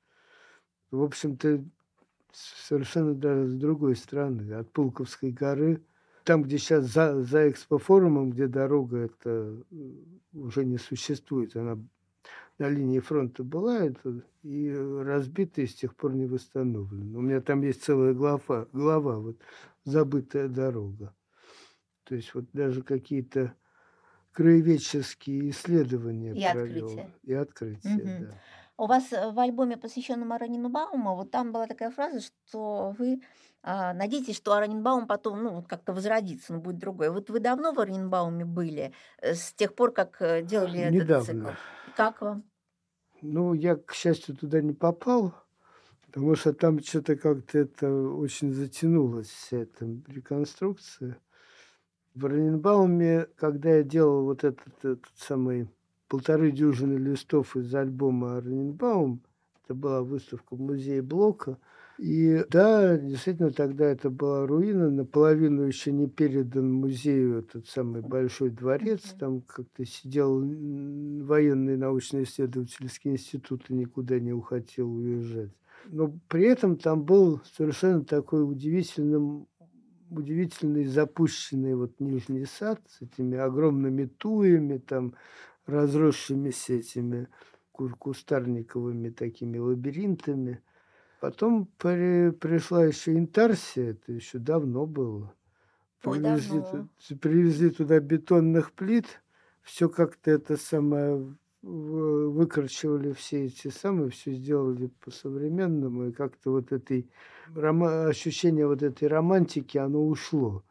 [0.91, 1.63] В общем-то,
[2.31, 5.81] совершенно даже с другой стороны, от Пулковской горы,
[6.23, 9.63] там, где сейчас за, за экспофорумом, где дорога это
[10.33, 11.77] уже не существует, она
[12.57, 17.17] на линии фронта была это, и разбита и с тех пор не восстановлена.
[17.17, 19.37] У меня там есть целая глава, глава вот
[19.83, 21.13] «Забытая дорога».
[22.05, 23.53] То есть вот даже какие-то
[24.31, 26.87] краеведческие исследования И провел.
[26.87, 27.11] открытия.
[27.23, 28.27] И открытия, Мгм.
[28.27, 28.33] да.
[28.77, 33.21] У вас э, в альбоме, посвященном Аранинбауму, вот там была такая фраза, что вы
[33.63, 37.09] а, надеетесь, что Аранинбаум потом ну, вот как-то возродится, он будет другой.
[37.09, 41.47] Вот вы давно в Аранинбауме были, э, с тех пор, как э, делали этот цикл?
[41.47, 41.57] Недавно.
[41.95, 42.43] Как вам?
[43.21, 45.33] Ну, я, к счастью, туда не попал,
[46.05, 51.17] потому что там что-то как-то это очень затянулось, вся эта реконструкция.
[52.15, 55.67] В Раненбауме, когда я делал вот этот, этот самый
[56.07, 59.21] полторы дюжины листов из альбома Раненбаум,
[59.63, 61.57] это была выставка в музее Блока,
[61.97, 68.49] и да, действительно, тогда это была руина, наполовину еще не передан музею этот самый большой
[68.49, 75.51] дворец, там как-то сидел военный научно-исследовательский институт и никуда не хотел уезжать.
[75.87, 79.47] Но при этом там был совершенно такой удивительным,
[80.09, 85.15] удивительный запущенный вот нижний сад с этими огромными туями, там
[85.65, 87.27] разросшимися этими
[87.71, 90.61] ку- кустарниковыми такими лабиринтами.
[91.19, 95.33] Потом при- пришла еще интарсия, это еще давно было.
[96.03, 96.89] Ой, Привезли, давно.
[97.07, 99.21] ту- привезли туда бетонных плит,
[99.63, 101.35] все как-то это самое
[101.65, 107.09] в- выкорчевали все эти самые, все сделали по-современному, и как-то вот этой
[107.55, 110.63] ощущение вот этой романтики, оно ушло.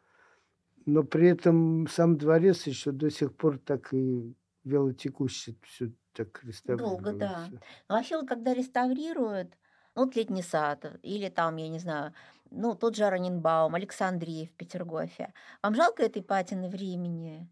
[0.85, 7.11] Но при этом сам дворец еще до сих пор так и велотекущий, все так Долго,
[7.13, 7.49] да.
[7.49, 7.61] реставрируется.
[7.89, 9.53] Ну, вообще, вот когда реставрируют,
[9.95, 12.13] ну, вот летний сад, или там, я не знаю,
[12.51, 15.33] ну, тот же Аранинбаум, Александрия в Петергофе.
[15.61, 17.49] Вам жалко этой патины времени?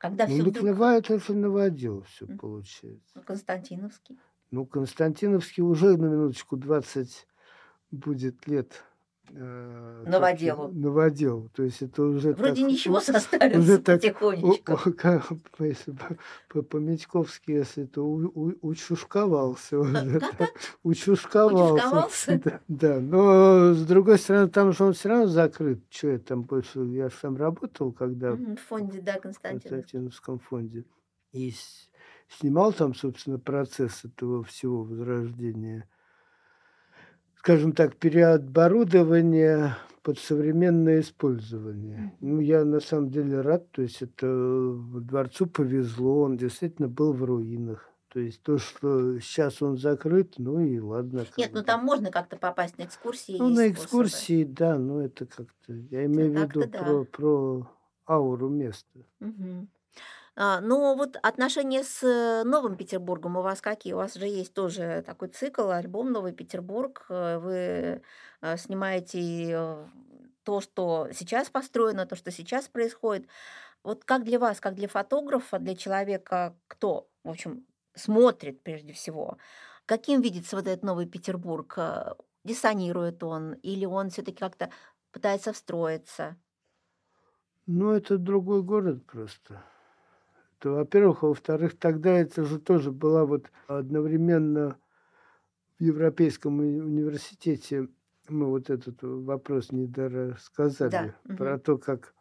[0.00, 0.54] Когда Ну, все вдруг...
[0.56, 2.38] наклевает это наводил все М.
[2.38, 3.12] получается.
[3.14, 4.18] Ну, Константиновский.
[4.50, 7.26] Ну, Константиновский уже на минуточку 20
[7.90, 8.82] будет лет.
[9.28, 10.64] Э, Новоделу.
[10.64, 11.48] его- Новоделу.
[11.54, 14.72] То есть это уже Вроде так, ничего состарился уже так, потихонечку.
[14.72, 15.28] о- как,
[15.60, 15.96] если
[16.48, 20.20] по- по-митьковски, если то у- у- учушковался уже.
[20.20, 20.50] как- так,
[20.82, 21.74] Учушковался.
[21.74, 22.40] Учушковался?
[22.44, 25.80] Да, да, но с другой стороны, там же он все равно закрыт.
[25.90, 29.70] Что я там больше, я же там работал, когда В фонде, да, в Константиновский.
[29.70, 30.84] Константиновском фонде.
[31.32, 31.54] И
[32.28, 35.88] снимал там, собственно, процесс этого всего возрождения
[37.40, 42.12] скажем так, переоборудование под современное использование.
[42.20, 47.24] Ну, я на самом деле рад, то есть это дворцу повезло, он действительно был в
[47.24, 47.88] руинах.
[48.12, 51.24] То есть то, что сейчас он закрыт, ну и ладно.
[51.38, 53.36] Нет, ну там можно как-то попасть на экскурсии.
[53.38, 54.56] Ну, на экскурсии, способы.
[54.58, 56.78] да, ну это как-то, я имею в виду да.
[56.78, 57.70] про, про
[58.06, 58.98] ауру места.
[59.20, 59.66] Угу.
[60.42, 63.92] А, но вот отношения с э, Новым Петербургом у вас какие?
[63.92, 67.04] У вас же есть тоже такой цикл, альбом «Новый Петербург».
[67.10, 68.02] Э, вы
[68.40, 69.86] э, снимаете
[70.42, 73.28] то, что сейчас построено, то, что сейчас происходит.
[73.84, 79.36] Вот как для вас, как для фотографа, для человека, кто, в общем, смотрит прежде всего.
[79.84, 81.78] Каким видится вот этот Новый Петербург?
[82.44, 84.70] Диссонирует он или он все-таки как-то
[85.12, 86.38] пытается встроиться?
[87.66, 89.62] Ну, это другой город просто.
[90.60, 94.76] Это, во-первых, а во-вторых, тогда это же тоже была вот одновременно
[95.78, 97.88] в Европейском университете
[98.28, 101.34] мы вот этот вопрос не рассказали да.
[101.34, 101.62] про угу.
[101.62, 102.14] то, как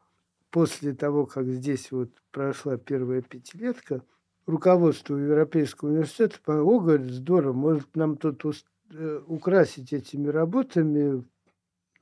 [0.51, 4.03] после того, как здесь вот прошла первая пятилетка,
[4.45, 8.43] руководству Европейского университета, о, говорит, здорово, может нам тут
[8.91, 11.25] э, украсить этими работами,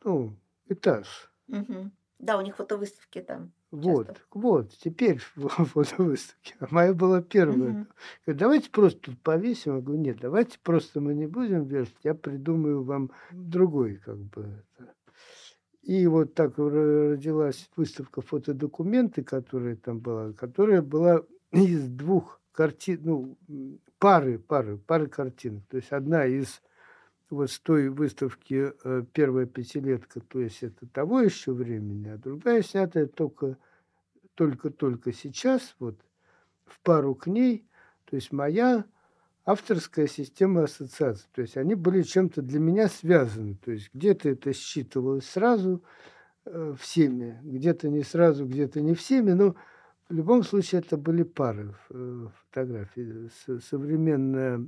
[0.03, 0.37] ну,
[0.69, 1.31] этаж.
[1.47, 1.91] Угу.
[2.19, 3.51] Да, у них фотовыставки там.
[3.69, 4.21] Вот, часто.
[4.31, 6.55] вот, теперь фотовыставки.
[6.59, 7.87] А моя была первая.
[8.25, 8.33] Угу.
[8.33, 9.75] Давайте просто тут повесим.
[9.75, 14.63] Я говорю, нет, давайте просто мы не будем вешать, я придумаю вам другой, как бы.
[15.83, 23.37] И вот так родилась выставка фотодокументы, которая там была, которая была из двух картин, ну,
[23.99, 25.61] пары, пары, пары картин.
[25.69, 26.61] То есть одна из
[27.29, 32.61] вот с той выставки э, первая пятилетка, то есть это того еще времени, а другая
[32.61, 33.57] снятая только
[34.35, 35.99] только-только сейчас, вот
[36.65, 37.65] в пару к ней,
[38.05, 38.85] то есть моя
[39.45, 41.27] авторская система ассоциаций.
[41.33, 43.55] То есть они были чем-то для меня связаны.
[43.55, 45.81] То есть где-то это считывалось сразу
[46.45, 49.55] э, всеми, где-то не сразу, где-то не всеми, но
[50.09, 53.29] в любом случае это были пары э, фотографий.
[53.69, 54.67] Современная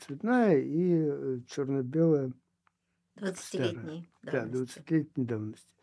[0.00, 2.32] цветная и э, черно-белая.
[3.16, 5.74] 20-летней Да, 20-летней давности.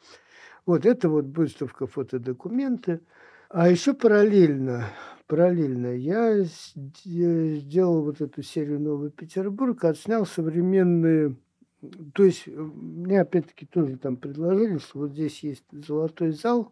[0.65, 3.01] Вот это вот выставка фотодокументы.
[3.49, 4.87] А еще параллельно,
[5.27, 11.35] параллельно я сделал вот эту серию «Новый Петербург», отснял современные
[12.13, 16.71] то есть мне опять-таки тоже там предложили, что вот здесь есть золотой зал,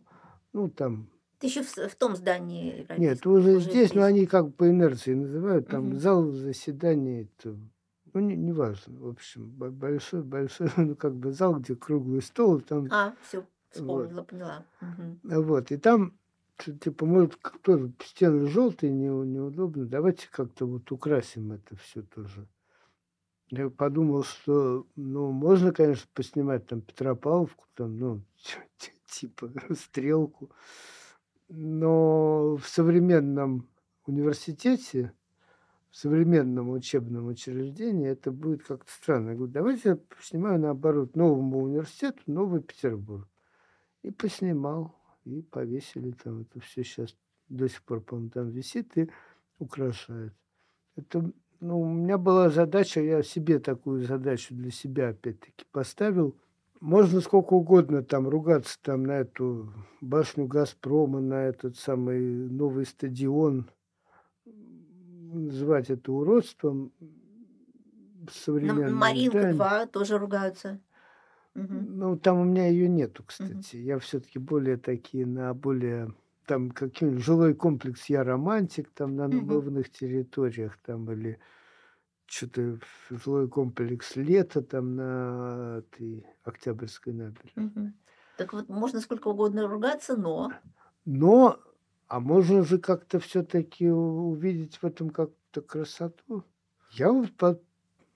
[0.53, 1.09] ну там
[1.43, 4.69] ты еще в, в том здании Нет, уже, уже здесь, здесь, но они как по
[4.69, 5.99] инерции называют, там угу.
[5.99, 7.57] зал заседания, это,
[8.13, 12.61] ну, не, не важно, в общем, большой, большой, ну, как бы зал, где круглый стол,
[12.61, 12.87] там...
[12.91, 14.27] А, все, вспомнила, вот.
[14.27, 14.65] поняла.
[14.81, 15.41] Угу.
[15.43, 16.17] Вот, и там,
[16.59, 22.47] типа, может, тоже стены желтые, не, неудобно, давайте как-то вот украсим это все тоже.
[23.49, 28.21] Я подумал, что, ну, можно, конечно, поснимать там Петропавловку, там, ну,
[29.07, 30.49] типа, стрелку,
[31.55, 33.69] но в современном
[34.07, 35.13] университете,
[35.91, 39.29] в современном учебном учреждении это будет как-то странно.
[39.29, 43.27] Я говорю, давайте я поснимаю наоборот новому университету Новый Петербург.
[44.01, 44.95] И поснимал,
[45.25, 46.41] и повесили там.
[46.41, 47.15] Это все сейчас
[47.49, 49.11] до сих пор, по-моему, там висит и
[49.59, 50.33] украшает.
[50.95, 56.35] Это, ну, у меня была задача, я себе такую задачу для себя опять-таки поставил–
[56.83, 62.19] можно сколько угодно там ругаться там на эту башню Газпрома, на этот самый
[62.49, 63.69] новый стадион,
[64.45, 66.91] называть это уродством
[68.29, 68.97] современным.
[68.97, 70.81] Маринка 2 тоже ругаются.
[71.55, 71.73] Угу.
[71.73, 73.77] Ну, там у меня ее нету, кстати.
[73.77, 73.83] Угу.
[73.83, 76.13] Я все-таки более такие на более
[76.45, 79.83] там какой-нибудь жилой комплекс я романтик там на угу.
[79.83, 81.39] территориях там или
[82.25, 87.65] что-то жилой комплекс лето там на этой Октябрьской набережной.
[87.65, 87.93] Угу.
[88.37, 90.51] Так вот, можно сколько угодно ругаться, но...
[91.05, 91.59] Но,
[92.07, 96.43] а можно же как-то все-таки увидеть в этом как-то красоту.
[96.91, 97.59] Я вот по,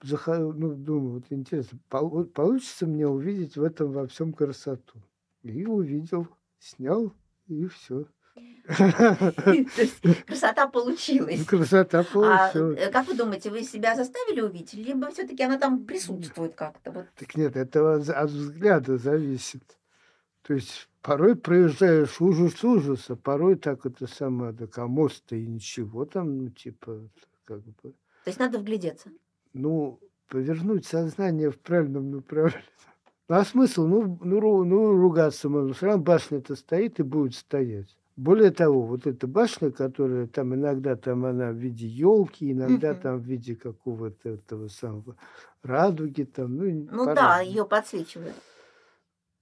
[0.02, 5.02] захожу, ну, думаю, вот интересно, получится мне увидеть в этом во всем красоту.
[5.44, 6.28] И увидел,
[6.60, 7.14] снял,
[7.48, 8.06] и все.
[10.28, 11.46] Красота получилась.
[11.46, 12.80] Красота получилась.
[12.86, 16.92] А как вы думаете, вы себя заставили увидеть, либо все-таки она там присутствует как-то?
[16.92, 17.06] Вот.
[17.16, 19.64] Так нет, это от взгляда зависит.
[20.42, 26.06] То есть порой проезжаешь ужас ужаса, порой так это самое, так а мост и ничего
[26.06, 27.10] там, ну типа,
[27.46, 27.74] как бы.
[27.82, 27.94] То
[28.26, 29.10] есть надо вглядеться?
[29.54, 32.64] Ну, повернуть сознание в правильном направлении.
[33.30, 33.86] Ну, а смысл?
[33.88, 35.74] Ну, ну, ну ругаться можно.
[35.74, 37.96] Все равно башня-то стоит и будет стоять.
[38.18, 43.02] Более того, вот эта башня, которая там иногда там она в виде елки, иногда Мгм.
[43.02, 45.16] там в виде какого-то этого самого
[45.62, 48.34] радуги там, ну, Ну да, ее подсвечивают.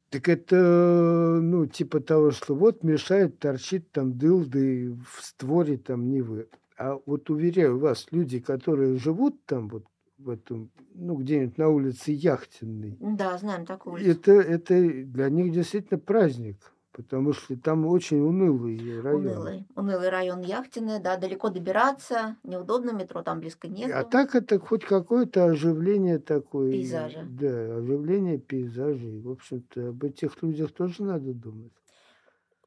[0.09, 6.47] Так это, ну, типа того, что вот мешает, торчит там дылды в створе там Нивы.
[6.77, 9.85] А вот уверяю вас, люди, которые живут там вот
[10.17, 14.11] в этом, ну, где-нибудь на улице Яхтенной, Да, знаем такую улицу.
[14.11, 14.73] это, это
[15.05, 16.57] для них действительно праздник,
[16.95, 19.27] потому что там очень унылый район.
[19.27, 19.67] Унылый.
[19.75, 24.09] Унылый район Яхтенный, да, далеко добираться, неудобно, метро там близко А нету.
[24.09, 26.71] так это хоть какое-то оживление такое.
[26.71, 27.25] Пейзажа.
[27.29, 29.19] Да, оживление пейзажей.
[29.19, 31.73] В общем-то, об этих людях тоже надо думать.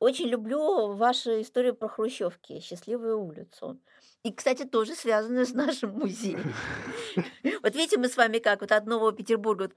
[0.00, 3.80] Очень люблю вашу историю про хрущевки, счастливую улицу.
[4.22, 6.54] И, кстати, тоже связанную с нашим музеем.
[7.62, 9.70] Вот видите, мы с вами как, вот от Нового Петербурга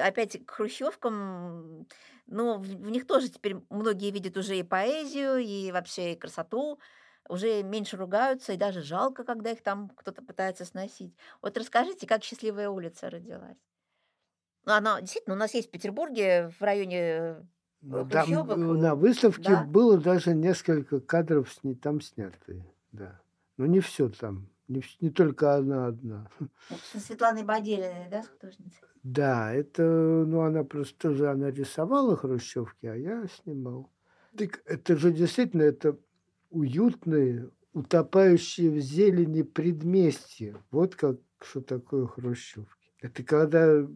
[0.00, 1.86] опять к хрущевкам,
[2.26, 6.78] ну, в них тоже теперь многие видят уже и поэзию, и вообще и красоту,
[7.28, 11.14] уже меньше ругаются, и даже жалко, когда их там кто-то пытается сносить.
[11.42, 13.58] Вот расскажите, как счастливая улица родилась?
[14.64, 17.46] Ну, она действительно у нас есть в Петербурге, в районе
[17.86, 19.64] Ну, э, на выставке да.
[19.64, 22.64] было даже несколько кадров сни- там снятые.
[22.92, 23.20] Да.
[23.58, 24.48] Но не все там.
[24.68, 26.28] Не, не только она одна.
[26.40, 28.80] Вот Со Светланой Баделиной, да, с художницей?
[29.02, 33.90] Да, это, ну, она просто тоже, она рисовала хрущевки, а я снимал.
[34.34, 35.98] Так это же действительно, это
[36.48, 40.56] уютные, утопающие в зелени предместья.
[40.70, 42.94] Вот как, что такое хрущевки.
[43.02, 43.86] Это когда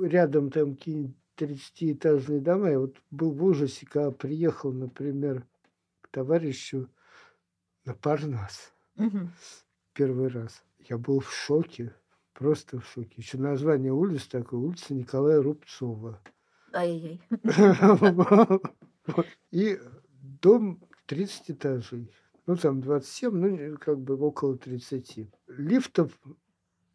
[0.00, 2.70] рядом там какие-нибудь 30-этажные дома.
[2.70, 5.46] Я вот был в ужасе, когда приехал, например,
[6.00, 6.88] к товарищу
[7.84, 9.30] на Парнас Мгм.
[9.92, 10.62] первый раз.
[10.78, 11.94] Я был в шоке,
[12.32, 13.14] просто в шоке.
[13.16, 16.20] Еще название улицы такое, улица Николая Рубцова.
[16.72, 17.20] Ай-яй-яй.
[19.50, 19.78] И
[20.42, 22.10] дом 30 этажей.
[22.46, 25.30] Ну, там 27, ну, как бы около 30.
[25.46, 26.18] Лифтов,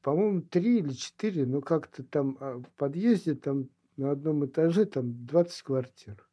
[0.02, 3.70] по-моему, 3 или 4, но как-то там а, в подъезде, там
[4.00, 6.28] на одном этаже, там 20 квартир.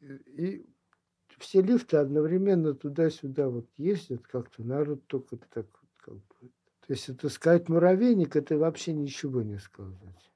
[0.00, 0.66] И,
[1.38, 6.50] все лифты одновременно туда-сюда вот ездят, как-то народ только так вот как бы.
[6.86, 10.32] То есть это сказать муравейник, это вообще ничего не сказать.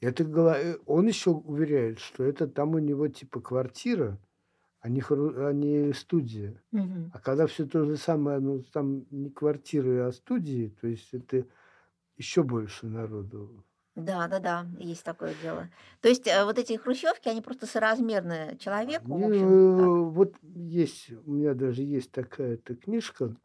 [0.00, 4.18] Это э, он еще уверяет, что это там у него типа квартира,
[4.80, 6.62] а не, хру- а не студия.
[6.70, 7.10] Мгм.
[7.12, 11.46] А когда все то же самое, ну там не квартиры, а студии, то есть это
[12.16, 13.64] еще больше народу.
[13.96, 15.68] Да, да, да, есть такое дело.
[16.00, 19.48] То есть э, вот эти хрущевки, они просто соразмерны человеку, в Они, общем.
[19.48, 23.36] э, вот есть, у меня даже есть такая-то книжка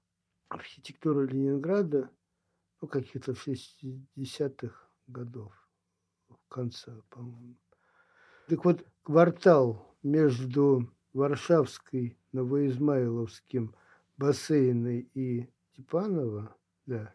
[0.50, 2.10] «Архитектура Ленинграда»,
[2.82, 4.76] ну, каких-то 60-х
[5.08, 5.54] годов,
[6.48, 7.56] конца, по-моему.
[8.48, 13.74] Так вот, квартал между Варшавской, Новоизмайловским,
[14.18, 17.14] Бассейной и Типанова, да.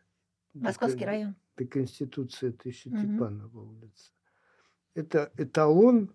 [0.54, 1.36] Московский район.
[1.60, 3.00] До Конституции это еще Мгм.
[3.00, 4.10] Типанова улица.
[4.94, 6.10] Это эталон,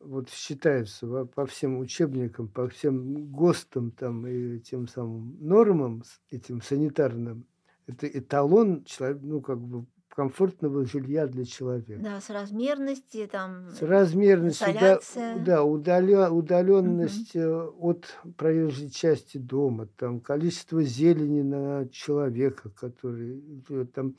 [0.00, 6.20] вот считается во- по всем учебникам, по всем ГОСТам там и тем самым нормам с-
[6.30, 7.44] этим санитарным,
[7.86, 8.84] это эталон
[9.20, 12.00] ну, как бы комфортного жилья для человека.
[12.02, 14.98] Да, соразмерности, там, С размерностью, да,
[15.44, 23.92] да удаля- удаленность э, от проезжей части дома, там количество зелени на человека, который живет,
[23.92, 24.16] там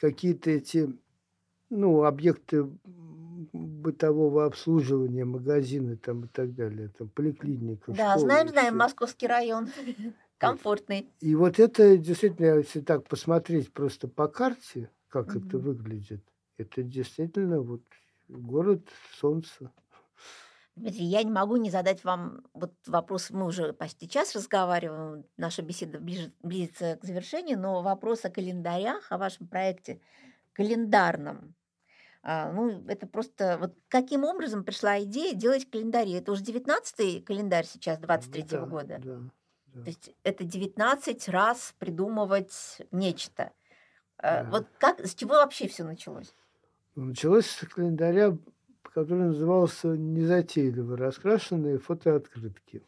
[0.00, 0.88] какие-то эти
[1.70, 2.64] ну, объекты
[3.52, 9.68] бытового обслуживания, магазины там и так далее, там поликлиника, Да, школа знаем, знаем, московский район.
[10.38, 11.12] Комфортный.
[11.20, 15.58] И вот это действительно, если так посмотреть просто по карте, как это Мгм.
[15.58, 16.22] выглядит,
[16.56, 17.82] это действительно вот
[18.28, 19.72] город солнца.
[20.82, 23.30] Я не могу не задать вам вот вопрос.
[23.30, 29.10] Мы уже почти час разговариваем, наша беседа ближе- близится к завершению, но вопрос о календарях,
[29.12, 30.00] о вашем проекте
[30.52, 31.54] календарном.
[32.22, 33.56] А, ну, это просто...
[33.58, 36.12] Вот каким образом пришла идея делать календари?
[36.12, 39.00] Это уже 19-й календарь сейчас, 23-го Да, года.
[39.02, 39.18] да,
[39.66, 39.80] да.
[39.82, 43.52] То есть это 19 раз придумывать нечто.
[44.18, 44.50] А, Да.
[44.50, 46.34] Вот как, с чего вообще все началось?
[46.94, 48.36] Началось с календаря,
[48.92, 52.82] который назывался «Незатейливо раскрашенные фотооткрытки».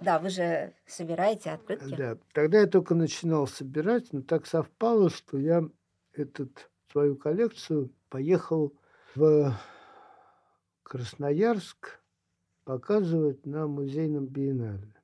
[0.00, 1.94] Да, вы же собираете открытки.
[1.96, 5.64] Да, тогда я только начинал собирать, но так совпало, что я
[6.12, 8.74] этот, свою коллекцию поехал
[9.14, 9.58] в
[10.82, 12.00] Красноярск
[12.64, 14.94] показывать на музейном биеннале.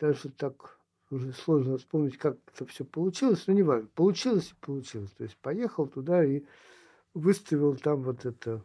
[0.00, 0.78] Даже так
[1.10, 3.88] уже сложно вспомнить, как это все получилось, но не важно.
[3.94, 5.10] Получилось и получилось.
[5.12, 6.44] То есть поехал туда и
[7.14, 8.62] выставил там вот это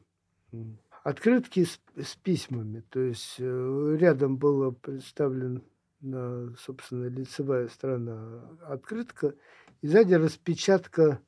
[1.03, 2.83] открытки с, с письмами.
[2.89, 5.63] То есть э, рядом было представлен
[6.01, 9.35] на, собственно, лицевая сторона открытка,
[9.81, 11.21] и сзади распечатка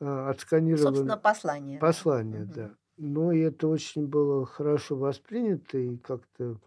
[0.00, 1.78] а, отсканированного Собственно, послание.
[1.78, 2.52] послания, Мгм.
[2.52, 2.74] да.
[2.96, 6.58] Но это очень было хорошо воспринято и как-то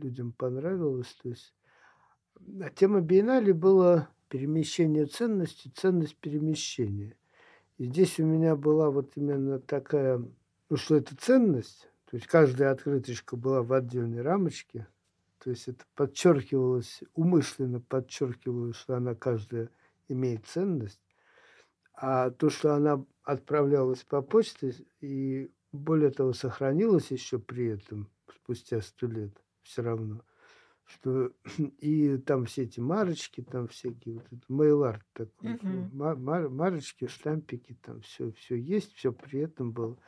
[0.00, 1.14] людям понравилось.
[1.22, 1.54] То есть
[2.60, 7.16] а тема биеннале была перемещение ценностей, ценность перемещения.
[7.78, 10.22] И здесь у меня была вот именно такая,
[10.72, 14.86] ну что это ценность, то есть каждая открыточка была в отдельной рамочке,
[15.38, 19.68] то есть это подчеркивалось, умышленно подчеркивалось, что она каждая
[20.08, 21.02] имеет ценность,
[21.92, 28.80] а то, что она отправлялась по почте и более того сохранилась еще при этом спустя
[28.80, 30.22] сто лет все равно,
[30.84, 31.32] что
[31.80, 35.58] и там все эти марочки, там всякие вот это mail art такой,
[35.92, 39.98] ма- мар- марочки, штампики, там все, все есть, все при этом было.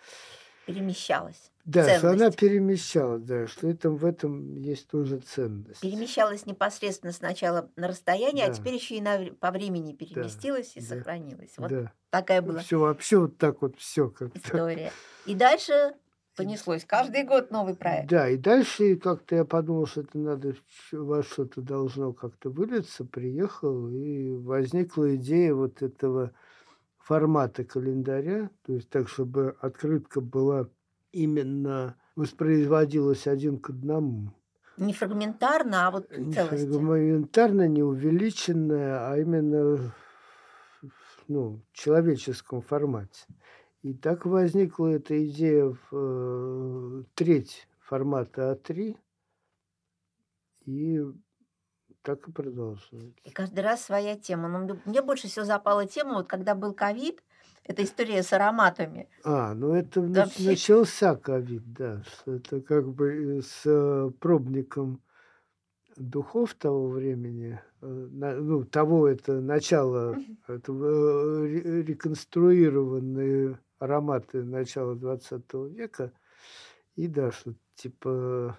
[0.66, 1.50] Перемещалась.
[1.66, 2.38] Да, что она Ценность.
[2.38, 5.80] перемещалась, да, что это, в этом есть тоже ценность.
[5.80, 8.54] Перемещалась непосредственно сначала на расстояние, а Да.
[8.54, 11.52] теперь еще и на, по времени переместилась и да, сохранилась.
[11.56, 11.92] Вот Да.
[12.10, 14.38] такая была Все вообще вот так вот все как-то.
[14.38, 14.92] история.
[15.26, 15.94] И дальше
[16.36, 16.84] понеслось.
[16.84, 18.08] Каждый год новый проект.
[18.10, 20.54] Да, и дальше как-то я подумал, что это надо,
[20.92, 26.32] во что-то должно как-то вылиться, приехал, и возникла идея вот этого
[27.04, 30.68] формата календаря, то есть так, чтобы открытка была
[31.12, 34.32] именно воспроизводилась один к одному.
[34.78, 36.66] Не фрагментарно, а вот в Не целости.
[36.66, 39.92] фрагментарно, не увеличенная, а именно в
[41.28, 43.26] ну, человеческом формате.
[43.82, 48.96] И так возникла эта идея в э, треть формата А3,
[50.64, 51.02] и
[52.04, 52.96] так и продолжается.
[53.24, 54.48] И каждый раз своя тема.
[54.48, 57.22] Но мне- мне больше всего запала тема, вот когда был ковид,
[57.64, 59.08] эта история с ароматами.
[59.24, 60.46] А, ну это нач- Вообще.
[60.46, 65.00] начался ковид, да, это как бы с э, пробником
[65.96, 75.68] духов того времени, э, ну, того это начало, это э, ре- реконструированные ароматы начала 20
[75.68, 76.12] века,
[76.96, 78.58] и да, что типа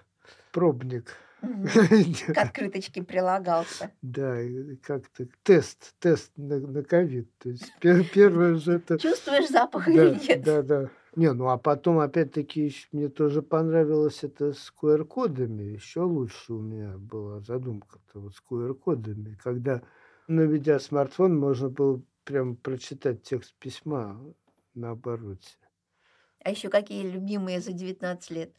[0.52, 1.12] пробник.
[2.34, 3.92] К открыточке прилагался.
[4.02, 4.38] Да,
[4.82, 7.28] как-то тест, тест на ковид.
[7.38, 10.42] То есть пе- первое же это Чувствуешь запах или нет?
[10.42, 10.90] да, да.
[11.14, 15.62] Не, ну а потом опять-таки мне тоже понравилось это с QR-кодами.
[15.62, 19.82] Еще лучше у меня была задумка-то вот с QR-кодами, когда,
[20.28, 24.20] наведя смартфон, можно было прям прочитать текст письма
[24.74, 25.56] на обороте.
[26.44, 28.52] А еще какие любимые за 19 лет?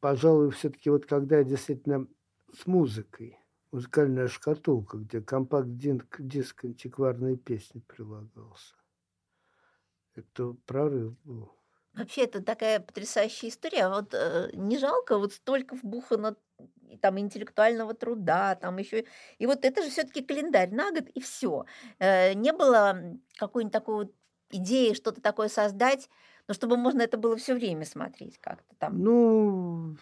[0.00, 2.06] Пожалуй, все-таки вот когда действительно
[2.52, 3.38] с музыкой,
[3.72, 8.74] музыкальная шкатулка, где компакт-диск антикварной песни прилагался.
[10.14, 11.52] Это прорыв был.
[11.94, 13.86] Вообще, это такая потрясающая история.
[13.86, 16.36] А Вот э, не жалко, вот столько вбухано
[17.00, 19.04] там интеллектуального труда, там еще.
[19.38, 21.66] И вот это же все-таки календарь на год, и все.
[22.00, 24.14] не было какой-нибудь такой вот
[24.50, 26.08] идеи что-то такое создать,
[26.48, 28.98] но чтобы можно это было все время смотреть как-то там.
[28.98, 29.96] Ну,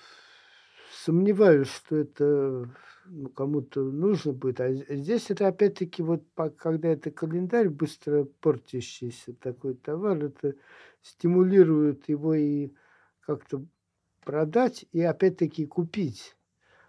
[0.93, 2.71] сомневаюсь, что это
[3.07, 4.61] ну, кому-то нужно будет.
[4.61, 6.23] А здесь это опять-таки вот
[6.57, 10.55] когда это календарь быстро портящийся такой товар, это
[11.03, 12.71] стимулирует его и
[13.21, 13.65] как-то
[14.25, 16.37] продать и опять-таки купить.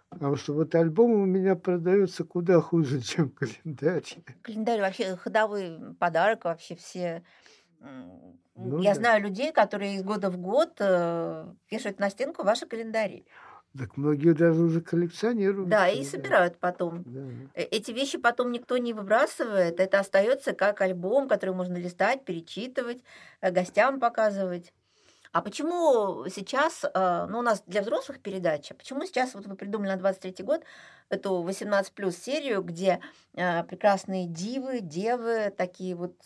[0.08, 4.04] Потому что вот альбом у меня продается куда хуже, чем календарь.
[4.42, 7.24] Календарь вообще ходовой подарок вообще все.
[7.80, 9.00] Ну Я да.
[9.00, 13.24] знаю людей, которые из года в год э, вешают на стенку ваши календари.
[13.76, 15.68] Так многие даже уже коллекционируют.
[15.68, 16.10] Да, и календарь.
[16.10, 17.02] собирают потом.
[17.06, 17.20] Да.
[17.54, 19.78] Э, Эти вещи потом никто не выбрасывает.
[19.78, 23.02] Это остается как альбом, который можно листать, перечитывать,
[23.40, 24.72] э, гостям показывать.
[25.30, 29.90] А почему сейчас, э, ну, у нас для взрослых передача, почему сейчас вот вы придумали
[29.90, 30.62] на 23 год
[31.10, 33.00] эту 18 плюс серию, где
[33.34, 36.16] прекрасные дивы, девы, такие вот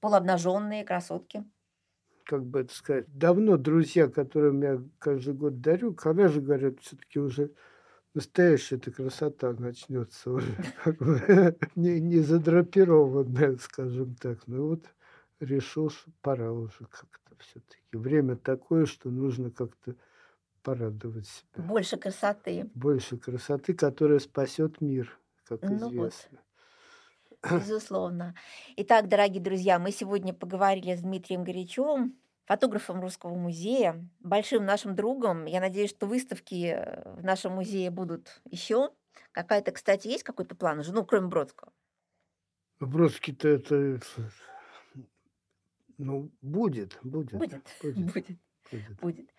[0.00, 1.44] полуобнаженные красотки?
[2.30, 7.18] как бы это сказать, давно друзья, которым я каждый год дарю, когда же, говорят, все-таки
[7.18, 7.50] уже
[8.14, 14.46] настоящая эта красота начнется уже, как бы, не, не задрапированная, скажем так.
[14.46, 14.84] Ну вот
[15.40, 17.82] решил, что пора уже как-то все-таки.
[17.92, 19.96] Время такое, что нужно как-то
[20.62, 21.64] порадовать себя.
[21.64, 22.70] Больше красоты.
[22.74, 26.14] Больше красоты, которая спасет мир, как Ну вот.
[27.42, 28.34] Безусловно.
[28.76, 35.46] Итак, дорогие друзья, мы сегодня поговорили с Дмитрием Горячевым, фотографом Русского музея, большим нашим другом.
[35.46, 38.90] Я надеюсь, что выставки э, в нашем музее будут еще.
[39.32, 41.72] Какая-то, кстати, есть какой-то план уже, ну, кроме Бродского?
[42.80, 44.00] Бродский-то это,
[45.98, 48.38] ну, будет, будет, Будет, будет, будет,
[48.70, 49.00] будет.
[49.00, 49.30] будет.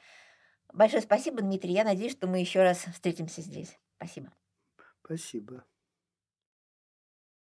[0.74, 1.74] Большое спасибо, Дмитрий.
[1.74, 3.78] Я надеюсь, что мы еще раз встретимся здесь.
[3.97, 4.32] Спасибо.
[5.04, 5.66] Спасибо.